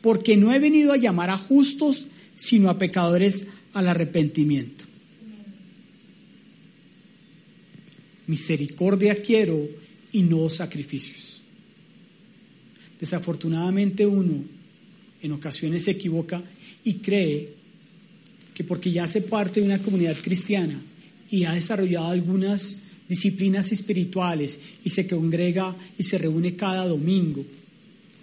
[0.00, 4.84] porque no he venido a llamar a justos, sino a pecadores al arrepentimiento.
[8.26, 9.68] Misericordia quiero
[10.12, 11.42] y no sacrificios.
[12.98, 14.44] Desafortunadamente uno
[15.22, 16.42] en ocasiones se equivoca
[16.84, 17.52] y cree
[18.54, 20.80] que porque ya hace parte de una comunidad cristiana
[21.30, 27.44] y ha desarrollado algunas disciplinas espirituales y se congrega y se reúne cada domingo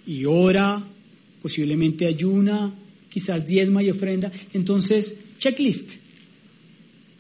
[0.06, 0.82] y ora,
[1.42, 2.74] posiblemente ayuna,
[3.10, 5.94] quizás diezma y ofrenda, entonces checklist,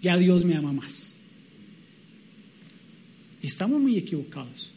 [0.01, 1.15] ya Dios me ama más.
[3.41, 4.71] Estamos muy equivocados.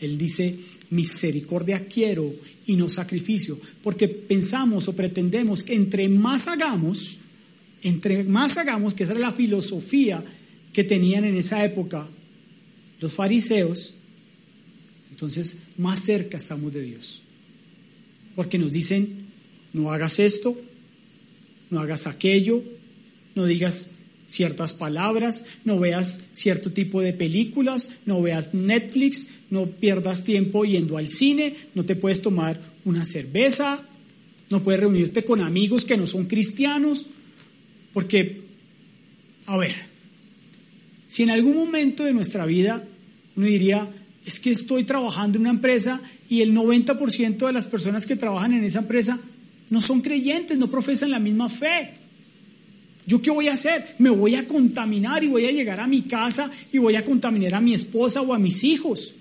[0.00, 0.58] Él dice,
[0.90, 2.34] misericordia quiero
[2.66, 7.18] y no sacrificio, porque pensamos o pretendemos que entre más hagamos,
[7.82, 10.22] entre más hagamos, que esa era la filosofía
[10.72, 12.08] que tenían en esa época
[13.00, 13.94] los fariseos,
[15.10, 17.22] entonces más cerca estamos de Dios.
[18.34, 19.26] Porque nos dicen,
[19.72, 20.58] no hagas esto,
[21.70, 22.62] no hagas aquello,
[23.34, 23.90] no digas
[24.26, 30.96] ciertas palabras, no veas cierto tipo de películas, no veas Netflix, no pierdas tiempo yendo
[30.96, 33.86] al cine, no te puedes tomar una cerveza,
[34.48, 37.06] no puedes reunirte con amigos que no son cristianos,
[37.92, 38.42] porque,
[39.46, 39.74] a ver,
[41.12, 42.82] si en algún momento de nuestra vida
[43.36, 43.86] uno diría,
[44.24, 48.54] es que estoy trabajando en una empresa y el 90% de las personas que trabajan
[48.54, 49.20] en esa empresa
[49.68, 51.90] no son creyentes, no profesan la misma fe.
[53.06, 53.94] ¿Yo qué voy a hacer?
[53.98, 57.56] Me voy a contaminar y voy a llegar a mi casa y voy a contaminar
[57.56, 59.12] a mi esposa o a mis hijos.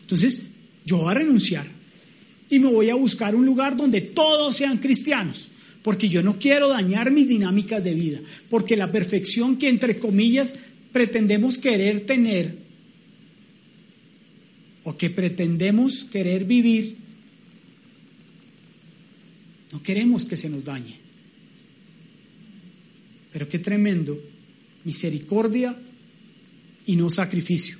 [0.00, 0.40] Entonces,
[0.86, 1.66] yo voy a renunciar
[2.48, 5.48] y me voy a buscar un lugar donde todos sean cristianos,
[5.82, 10.56] porque yo no quiero dañar mis dinámicas de vida, porque la perfección que entre comillas
[10.92, 12.58] pretendemos querer tener
[14.84, 16.96] o que pretendemos querer vivir,
[19.72, 20.98] no queremos que se nos dañe.
[23.32, 24.20] Pero qué tremendo,
[24.84, 25.74] misericordia
[26.86, 27.78] y no sacrificio.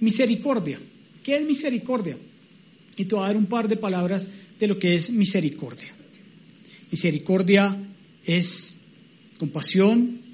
[0.00, 0.78] Misericordia,
[1.24, 2.16] ¿qué es misericordia?
[2.96, 4.28] Y te voy a dar un par de palabras
[4.60, 5.92] de lo que es misericordia.
[6.90, 7.76] Misericordia
[8.24, 8.76] es
[9.38, 10.27] compasión,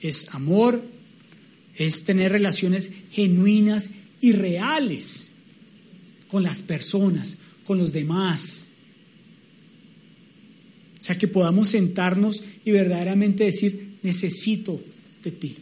[0.00, 0.82] es amor,
[1.74, 5.30] es tener relaciones genuinas y reales
[6.28, 8.70] con las personas, con los demás,
[10.98, 14.82] o sea, que podamos sentarnos y verdaderamente decir, necesito
[15.22, 15.56] de ti.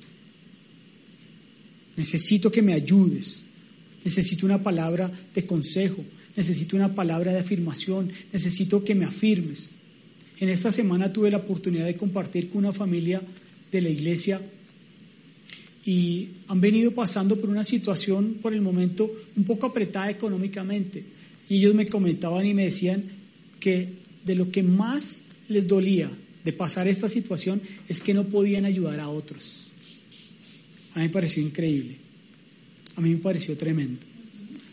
[1.96, 3.42] Necesito que me ayudes.
[4.04, 6.02] Necesito una palabra de consejo.
[6.34, 8.10] Necesito una palabra de afirmación.
[8.32, 9.70] Necesito que me afirmes.
[10.40, 13.20] En esta semana tuve la oportunidad de compartir con una familia
[13.74, 14.40] de la iglesia
[15.84, 21.04] y han venido pasando por una situación por el momento un poco apretada económicamente.
[21.48, 23.02] Y ellos me comentaban y me decían
[23.58, 23.88] que
[24.24, 26.08] de lo que más les dolía
[26.44, 29.70] de pasar esta situación es que no podían ayudar a otros.
[30.94, 31.96] A mí me pareció increíble.
[32.94, 34.06] A mí me pareció tremendo.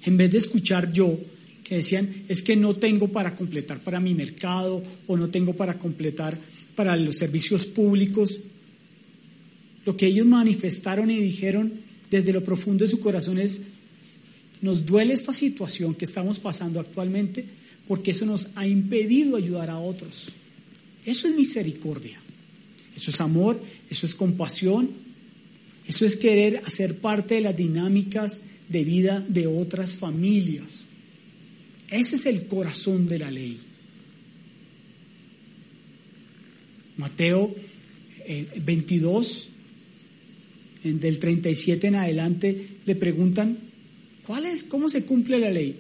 [0.06, 1.20] En vez de escuchar yo
[1.64, 5.80] que decían, es que no tengo para completar para mi mercado o no tengo para
[5.80, 6.38] completar
[6.76, 8.40] para los servicios públicos,
[9.86, 11.74] lo que ellos manifestaron y dijeron
[12.10, 13.62] desde lo profundo de su corazón es,
[14.62, 17.46] nos duele esta situación que estamos pasando actualmente
[17.88, 20.30] porque eso nos ha impedido ayudar a otros.
[21.06, 22.20] Eso es misericordia.
[22.96, 24.92] Eso es amor, eso es compasión,
[25.88, 30.86] eso es querer hacer parte de las dinámicas de vida de otras familias.
[31.90, 33.60] Ese es el corazón de la ley.
[36.98, 37.56] Mateo
[38.64, 39.50] 22,
[40.84, 43.58] eh, del 37 en adelante, le preguntan,
[44.26, 45.76] ¿cuál es, cómo se cumple la ley?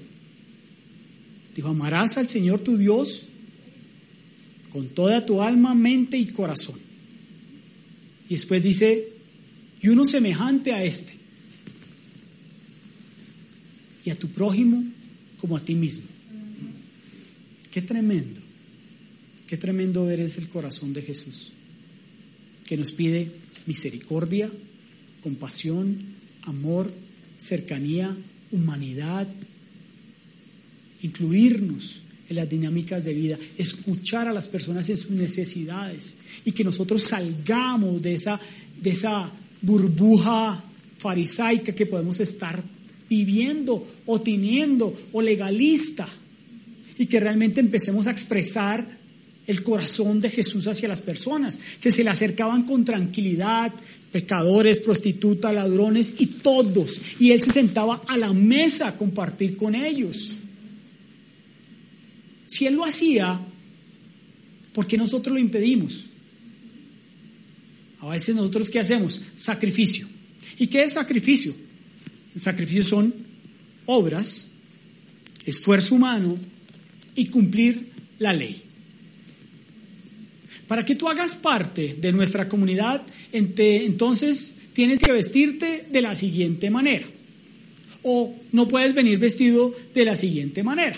[1.56, 3.24] Dijo, amarás al Señor tu Dios
[4.70, 6.80] con toda tu alma, mente y corazón.
[8.30, 9.10] Y después dice,
[9.82, 11.14] y uno semejante a este,
[14.06, 14.84] y a tu prójimo
[15.40, 16.06] como a ti mismo.
[17.70, 18.40] Qué tremendo,
[19.48, 21.52] qué tremendo ver es el corazón de Jesús,
[22.66, 23.32] que nos pide
[23.66, 24.50] misericordia,
[25.22, 25.98] compasión,
[26.44, 26.92] amor,
[27.38, 28.16] cercanía,
[28.52, 29.28] humanidad,
[31.02, 36.64] incluirnos en las dinámicas de vida, escuchar a las personas en sus necesidades y que
[36.64, 38.40] nosotros salgamos de esa,
[38.82, 40.64] de esa burbuja
[40.98, 42.64] farisaica que podemos estar
[43.10, 46.08] viviendo o teniendo o legalista
[46.98, 48.88] y que realmente empecemos a expresar
[49.48, 53.74] el corazón de Jesús hacia las personas, que se le acercaban con tranquilidad,
[54.12, 57.00] pecadores, prostitutas, ladrones y todos.
[57.20, 60.32] Y él se sentaba a la mesa a compartir con ellos.
[62.48, 63.40] Si él lo hacía,
[64.74, 66.06] ¿por qué nosotros lo impedimos?
[68.00, 69.22] A veces nosotros ¿qué hacemos?
[69.36, 70.08] Sacrificio.
[70.58, 71.56] ¿Y qué es sacrificio?
[72.36, 73.14] El sacrificio son
[73.86, 74.48] obras,
[75.46, 76.38] esfuerzo humano
[77.16, 77.90] y cumplir
[78.20, 78.62] la ley.
[80.68, 86.70] Para que tú hagas parte de nuestra comunidad, entonces tienes que vestirte de la siguiente
[86.70, 87.06] manera.
[88.04, 90.98] O no puedes venir vestido de la siguiente manera.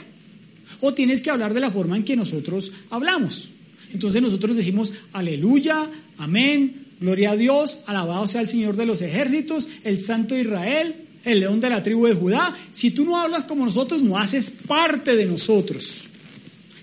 [0.81, 3.49] O tienes que hablar de la forma en que nosotros hablamos.
[3.93, 9.67] Entonces nosotros decimos aleluya, amén, gloria a Dios, alabado sea el Señor de los ejércitos,
[9.83, 10.95] el Santo Israel,
[11.25, 12.55] el león de la tribu de Judá.
[12.71, 16.09] Si tú no hablas como nosotros, no haces parte de nosotros.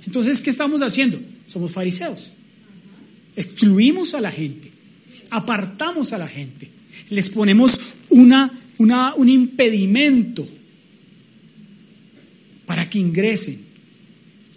[0.07, 1.21] Entonces, ¿qué estamos haciendo?
[1.47, 2.33] Somos fariseos.
[3.37, 4.71] Excluimos a la gente,
[5.31, 6.69] apartamos a la gente,
[7.11, 10.47] les ponemos una, un impedimento
[12.67, 13.61] para que ingresen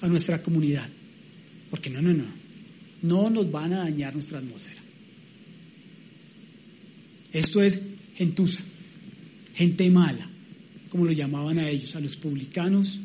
[0.02, 0.90] a nuestra comunidad.
[1.70, 2.26] Porque no, no, no,
[3.02, 4.82] no nos van a dañar nuestra atmósfera.
[7.32, 7.82] Esto es
[8.16, 8.60] gentuza,
[9.56, 10.30] gente mala,
[10.90, 13.00] como lo llamaban a ellos, a los publicanos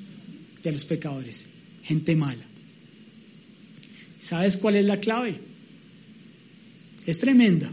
[0.62, 1.46] y a los pecadores,
[1.82, 2.44] gente mala.
[4.20, 5.40] ¿Sabes cuál es la clave?
[7.08, 7.72] Es tremenda.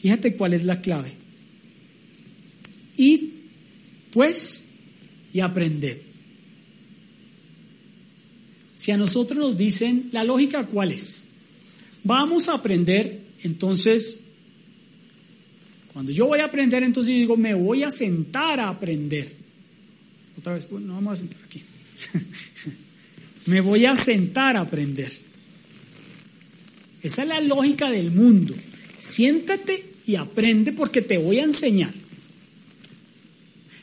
[0.00, 1.12] Fíjate cuál es la clave.
[2.96, 3.34] Y
[4.10, 4.66] pues
[5.32, 5.98] y aprended.
[8.74, 11.22] Si a nosotros nos dicen, la lógica cuál es?
[12.02, 14.24] Vamos a aprender, entonces,
[15.92, 19.36] cuando yo voy a aprender, entonces digo, me voy a sentar a aprender.
[20.36, 21.62] Otra vez, no vamos a sentar aquí.
[23.46, 25.12] me voy a sentar a aprender.
[27.02, 28.54] Esa es la lógica del mundo.
[28.98, 31.92] Siéntate y aprende porque te voy a enseñar.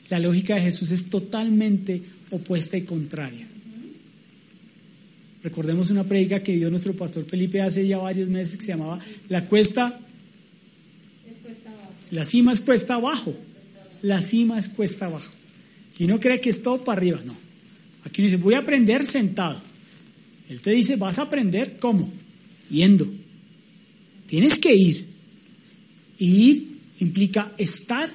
[0.10, 2.02] La lógica de Jesús es totalmente
[2.32, 3.48] opuesta y contraria.
[5.44, 9.00] Recordemos una predica que dio nuestro pastor Felipe hace ya varios meses que se llamaba
[9.28, 10.00] La cuesta.
[12.12, 13.38] La cima es cuesta abajo.
[14.02, 15.32] La cima es cuesta abajo.
[15.98, 17.36] Y no cree que es todo para arriba, no.
[18.06, 19.62] Aquí uno dice, voy a aprender sentado.
[20.50, 22.12] Él te dice, vas a aprender cómo
[22.70, 23.08] yendo.
[24.28, 25.06] Tienes que ir.
[26.18, 28.10] Y ir implica estar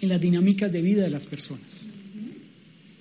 [0.00, 1.82] en las dinámicas de vida de las personas.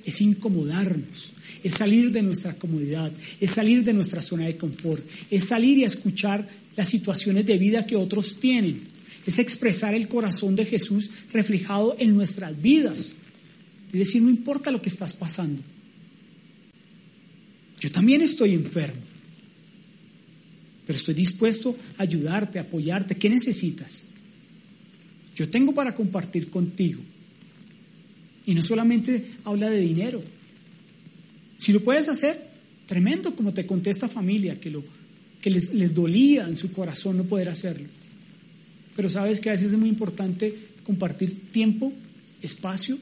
[0.05, 1.33] Es incomodarnos,
[1.63, 5.83] es salir de nuestra comodidad, es salir de nuestra zona de confort, es salir y
[5.83, 8.81] escuchar las situaciones de vida que otros tienen,
[9.25, 13.13] es expresar el corazón de Jesús reflejado en nuestras vidas.
[13.91, 15.61] Es decir, no importa lo que estás pasando.
[17.79, 19.08] Yo también estoy enfermo
[20.89, 23.13] pero estoy dispuesto a ayudarte, a apoyarte.
[23.13, 24.05] ¿Qué necesitas?
[25.35, 26.99] Yo tengo para compartir contigo.
[28.47, 30.19] Y no solamente habla de dinero.
[31.57, 32.43] Si lo puedes hacer,
[32.87, 34.83] tremendo, como te conté esta familia, que, lo,
[35.39, 37.87] que les, les dolía en su corazón no poder hacerlo.
[38.95, 41.93] Pero sabes que a veces es muy importante compartir tiempo,
[42.41, 42.97] espacio.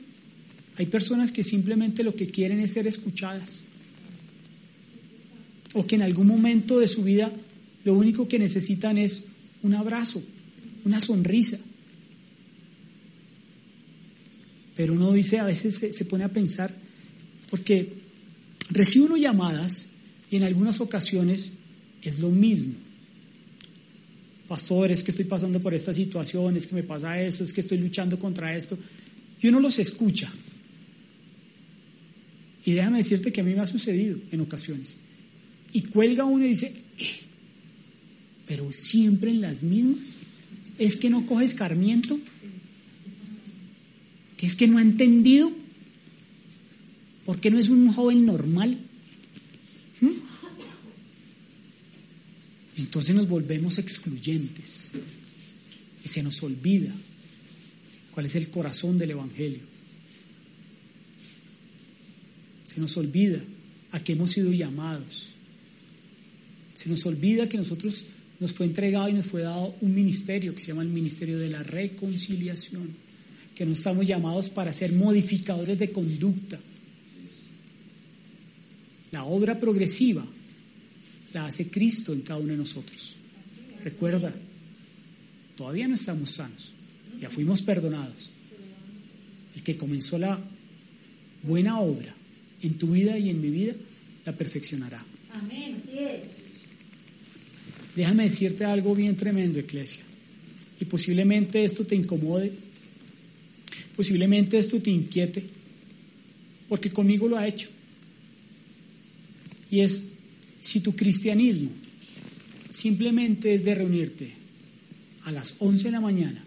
[0.75, 3.63] Hay personas que simplemente lo que quieren es ser escuchadas.
[5.73, 7.31] O que en algún momento de su vida
[7.87, 9.23] lo único que necesitan es
[9.61, 10.21] un abrazo,
[10.83, 11.57] una sonrisa.
[14.75, 16.75] Pero uno dice, a veces se, pone a pensar,
[17.49, 17.93] porque
[18.71, 19.85] recibe uno llamadas
[20.29, 21.53] y en algunas ocasiones
[22.01, 22.73] es lo mismo.
[24.49, 27.61] Pastor, es que estoy pasando por esta situación, es que me pasa esto, es que
[27.61, 28.77] estoy luchando contra esto.
[29.41, 30.29] Y uno los escucha.
[32.65, 34.97] Y déjame decirte que a mí me ha sucedido en ocasiones.
[35.71, 37.26] Y cuelga uno y dice, eh,
[38.47, 40.21] pero siempre en las mismas.
[40.79, 42.17] ¿Es que no coge escarmiento?
[44.37, 45.51] ¿Que es que no ha entendido?
[47.25, 48.77] ¿Por qué no es un joven normal?
[49.99, 50.11] ¿Mm?
[52.77, 54.91] Entonces nos volvemos excluyentes
[56.05, 56.93] y se nos olvida
[58.11, 59.59] cuál es el corazón del Evangelio.
[62.65, 63.43] Se nos olvida
[63.91, 65.29] a qué hemos sido llamados.
[66.75, 68.05] Se nos olvida que nosotros
[68.39, 71.49] nos fue entregado y nos fue dado un ministerio que se llama el Ministerio de
[71.49, 72.95] la Reconciliación,
[73.55, 76.59] que no estamos llamados para ser modificadores de conducta.
[79.11, 80.25] La obra progresiva
[81.33, 83.15] la hace Cristo en cada uno de nosotros.
[83.83, 84.33] Recuerda,
[85.55, 86.71] todavía no estamos sanos,
[87.19, 88.29] ya fuimos perdonados.
[89.55, 90.39] El que comenzó la
[91.41, 92.13] buena obra
[92.61, 93.73] en tu vida y en mi vida,
[94.25, 95.03] la perfeccionará.
[95.33, 95.81] Amén.
[97.97, 100.01] Déjame decirte algo bien tremendo, Iglesia.
[100.79, 102.53] Y posiblemente esto te incomode,
[103.95, 105.43] posiblemente esto te inquiete,
[106.69, 107.69] porque conmigo lo ha hecho.
[109.71, 110.03] Y es,
[110.59, 111.71] si tu cristianismo
[112.69, 114.31] simplemente es de reunirte
[115.23, 116.45] a las 11 de la mañana,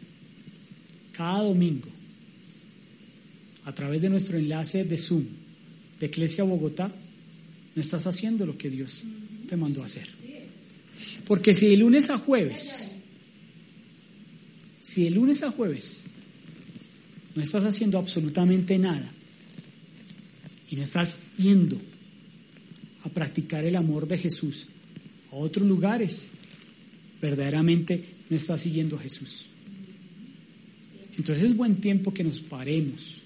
[1.11, 1.89] cada domingo,
[3.65, 5.25] a través de nuestro enlace de Zoom
[5.99, 6.95] de Iglesia Bogotá,
[7.75, 9.03] no estás haciendo lo que Dios
[9.49, 10.20] te mandó a hacer.
[11.27, 12.93] Porque si de lunes a jueves,
[14.83, 16.05] si de lunes a jueves
[17.35, 19.13] no estás haciendo absolutamente nada
[20.71, 21.81] y no estás yendo
[23.05, 24.67] a practicar el amor de Jesús
[25.31, 26.33] a otros lugares,
[27.21, 29.49] verdaderamente no estás siguiendo a Jesús.
[31.17, 33.23] Entonces es buen tiempo que nos paremos,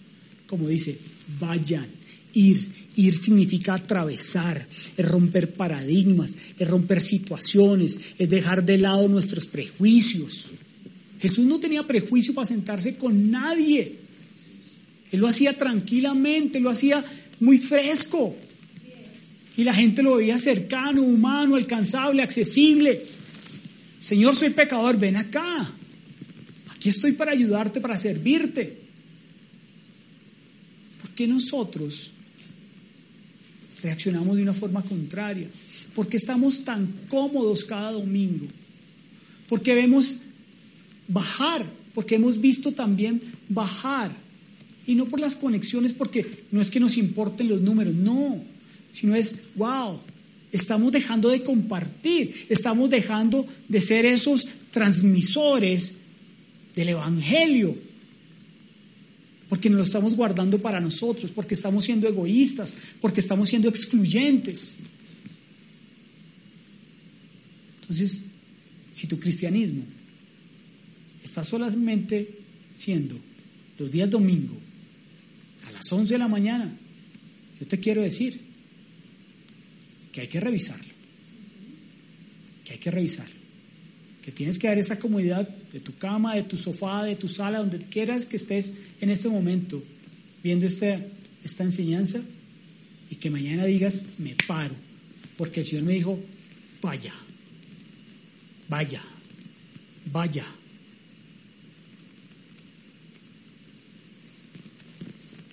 [0.46, 0.98] como dice,
[1.40, 1.88] vayan
[2.34, 4.66] Ir, ir significa atravesar,
[4.96, 10.50] es romper paradigmas, es romper situaciones, es dejar de lado nuestros prejuicios.
[11.20, 13.96] Jesús no tenía prejuicio para sentarse con nadie.
[15.12, 17.04] Él lo hacía tranquilamente, lo hacía
[17.40, 18.36] muy fresco.
[19.56, 23.00] Y la gente lo veía cercano, humano, alcanzable, accesible.
[24.00, 25.72] Señor, soy pecador, ven acá.
[26.74, 28.76] Aquí estoy para ayudarte, para servirte.
[31.00, 32.10] ¿Por qué nosotros
[33.84, 35.48] reaccionamos de una forma contraria?
[35.94, 38.46] porque estamos tan cómodos cada domingo?
[39.48, 40.18] Porque vemos
[41.08, 41.64] bajar,
[41.94, 44.10] porque hemos visto también bajar.
[44.86, 48.42] Y no por las conexiones, porque no es que nos importen los números, no,
[48.92, 50.00] sino es, wow,
[50.52, 55.98] estamos dejando de compartir, estamos dejando de ser esos transmisores
[56.74, 57.76] del Evangelio
[59.54, 64.78] porque nos lo estamos guardando para nosotros, porque estamos siendo egoístas, porque estamos siendo excluyentes.
[67.80, 68.22] Entonces,
[68.90, 69.84] si tu cristianismo
[71.22, 72.36] está solamente
[72.74, 73.16] siendo
[73.78, 74.56] los días domingo
[75.68, 76.76] a las 11 de la mañana,
[77.60, 78.40] yo te quiero decir
[80.10, 80.92] que hay que revisarlo,
[82.64, 83.43] que hay que revisarlo
[84.24, 87.58] que tienes que dar esa comodidad de tu cama, de tu sofá, de tu sala,
[87.58, 89.82] donde quieras que estés en este momento
[90.42, 90.98] viendo esta,
[91.58, 92.22] enseñanza
[93.10, 94.74] y que mañana digas, me paro,
[95.36, 96.18] porque el Señor me dijo,
[96.80, 97.12] vaya,
[98.66, 99.02] vaya,
[100.10, 100.46] vaya.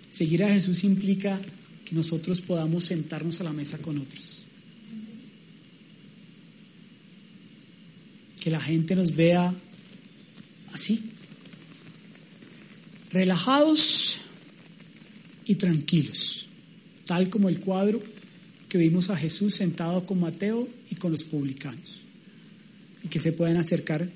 [0.09, 1.41] Seguir a Jesús implica
[1.83, 4.45] que nosotros podamos sentarnos a la mesa con otros.
[8.41, 9.53] Que la gente nos vea
[10.73, 10.99] así,
[13.11, 14.17] relajados
[15.45, 16.49] y tranquilos,
[17.05, 18.01] tal como el cuadro
[18.67, 22.01] que vimos a Jesús sentado con Mateo y con los publicanos,
[23.03, 24.09] y que se puedan acercar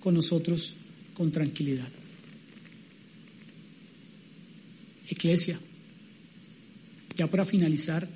[0.00, 0.74] con nosotros
[1.12, 1.88] con tranquilidad.
[5.10, 5.60] Iglesia,
[7.16, 8.08] ya para finalizar,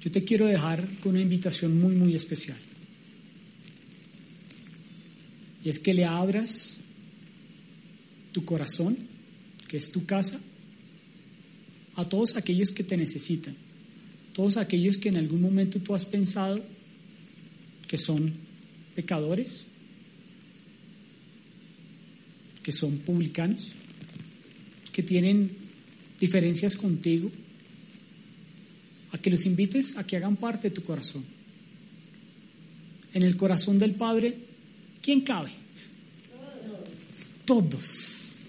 [0.00, 2.58] yo te quiero dejar con una invitación muy, muy especial.
[5.55, 6.80] Y es que le abras
[8.32, 8.96] tu corazón,
[9.68, 10.40] que es tu casa,
[11.96, 13.56] a todos aquellos que te necesitan,
[14.32, 16.62] todos aquellos que en algún momento tú has pensado
[17.88, 18.34] que son
[18.94, 19.64] pecadores,
[22.62, 23.74] que son publicanos,
[24.92, 25.50] que tienen
[26.20, 27.30] diferencias contigo,
[29.12, 31.24] a que los invites a que hagan parte de tu corazón.
[33.14, 34.45] En el corazón del Padre
[35.06, 35.52] ¿Quién cabe?
[37.44, 38.40] Todos.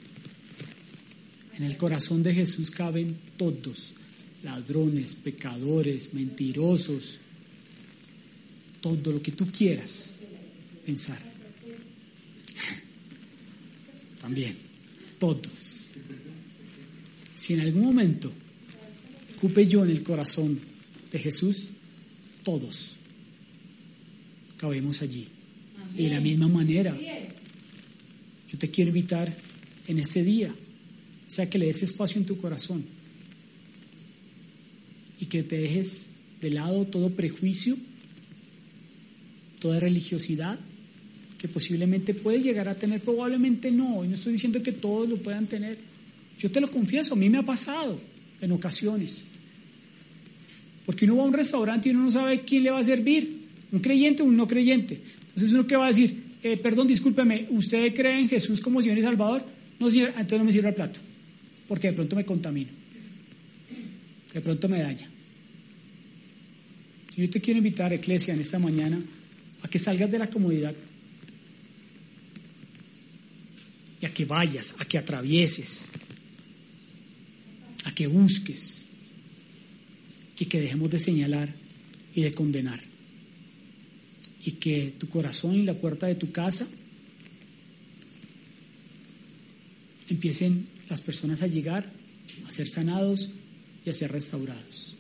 [1.56, 3.94] En el corazón de Jesús caben todos.
[4.42, 7.20] Ladrones, pecadores, mentirosos.
[8.82, 10.16] Todo lo que tú quieras
[10.84, 11.22] pensar.
[14.22, 14.58] También.
[15.20, 15.90] Todos.
[17.36, 18.34] Si en algún momento
[19.38, 20.60] ocupe yo en el corazón
[21.12, 21.68] de Jesús,
[22.44, 22.96] todos
[24.58, 25.37] cabemos allí.
[25.96, 26.96] De la misma manera,
[28.48, 29.36] yo te quiero invitar
[29.88, 32.86] en este día, o sea, que le des espacio en tu corazón
[35.20, 36.08] y que te dejes
[36.42, 37.78] de lado todo prejuicio,
[39.60, 40.60] toda religiosidad
[41.38, 45.18] que posiblemente puedes llegar a tener, probablemente no, y no estoy diciendo que todos lo
[45.18, 45.78] puedan tener.
[46.40, 48.00] Yo te lo confieso, a mí me ha pasado
[48.42, 49.24] en ocasiones.
[50.86, 53.46] Porque uno va a un restaurante y uno no sabe quién le va a servir,
[53.72, 55.00] un creyente o un no creyente.
[55.38, 58.98] Entonces uno que va a decir, eh, perdón, discúlpeme, ¿usted cree en Jesús como Señor
[58.98, 59.46] y Salvador?
[59.80, 61.00] No, señor, entonces no me sirve el plato,
[61.68, 62.72] porque de pronto me contamino,
[64.34, 65.08] de pronto me daña.
[67.16, 69.00] Yo te quiero invitar, Iglesia, en esta mañana,
[69.62, 70.74] a que salgas de la comodidad
[74.02, 75.92] y a que vayas, a que atravieses,
[77.84, 78.88] a que busques
[80.40, 81.54] y que dejemos de señalar
[82.16, 82.97] y de condenar.
[84.48, 86.66] Y que tu corazón y la puerta de tu casa
[90.08, 91.92] empiecen las personas a llegar,
[92.48, 93.32] a ser sanados
[93.86, 94.97] y a ser restaurados.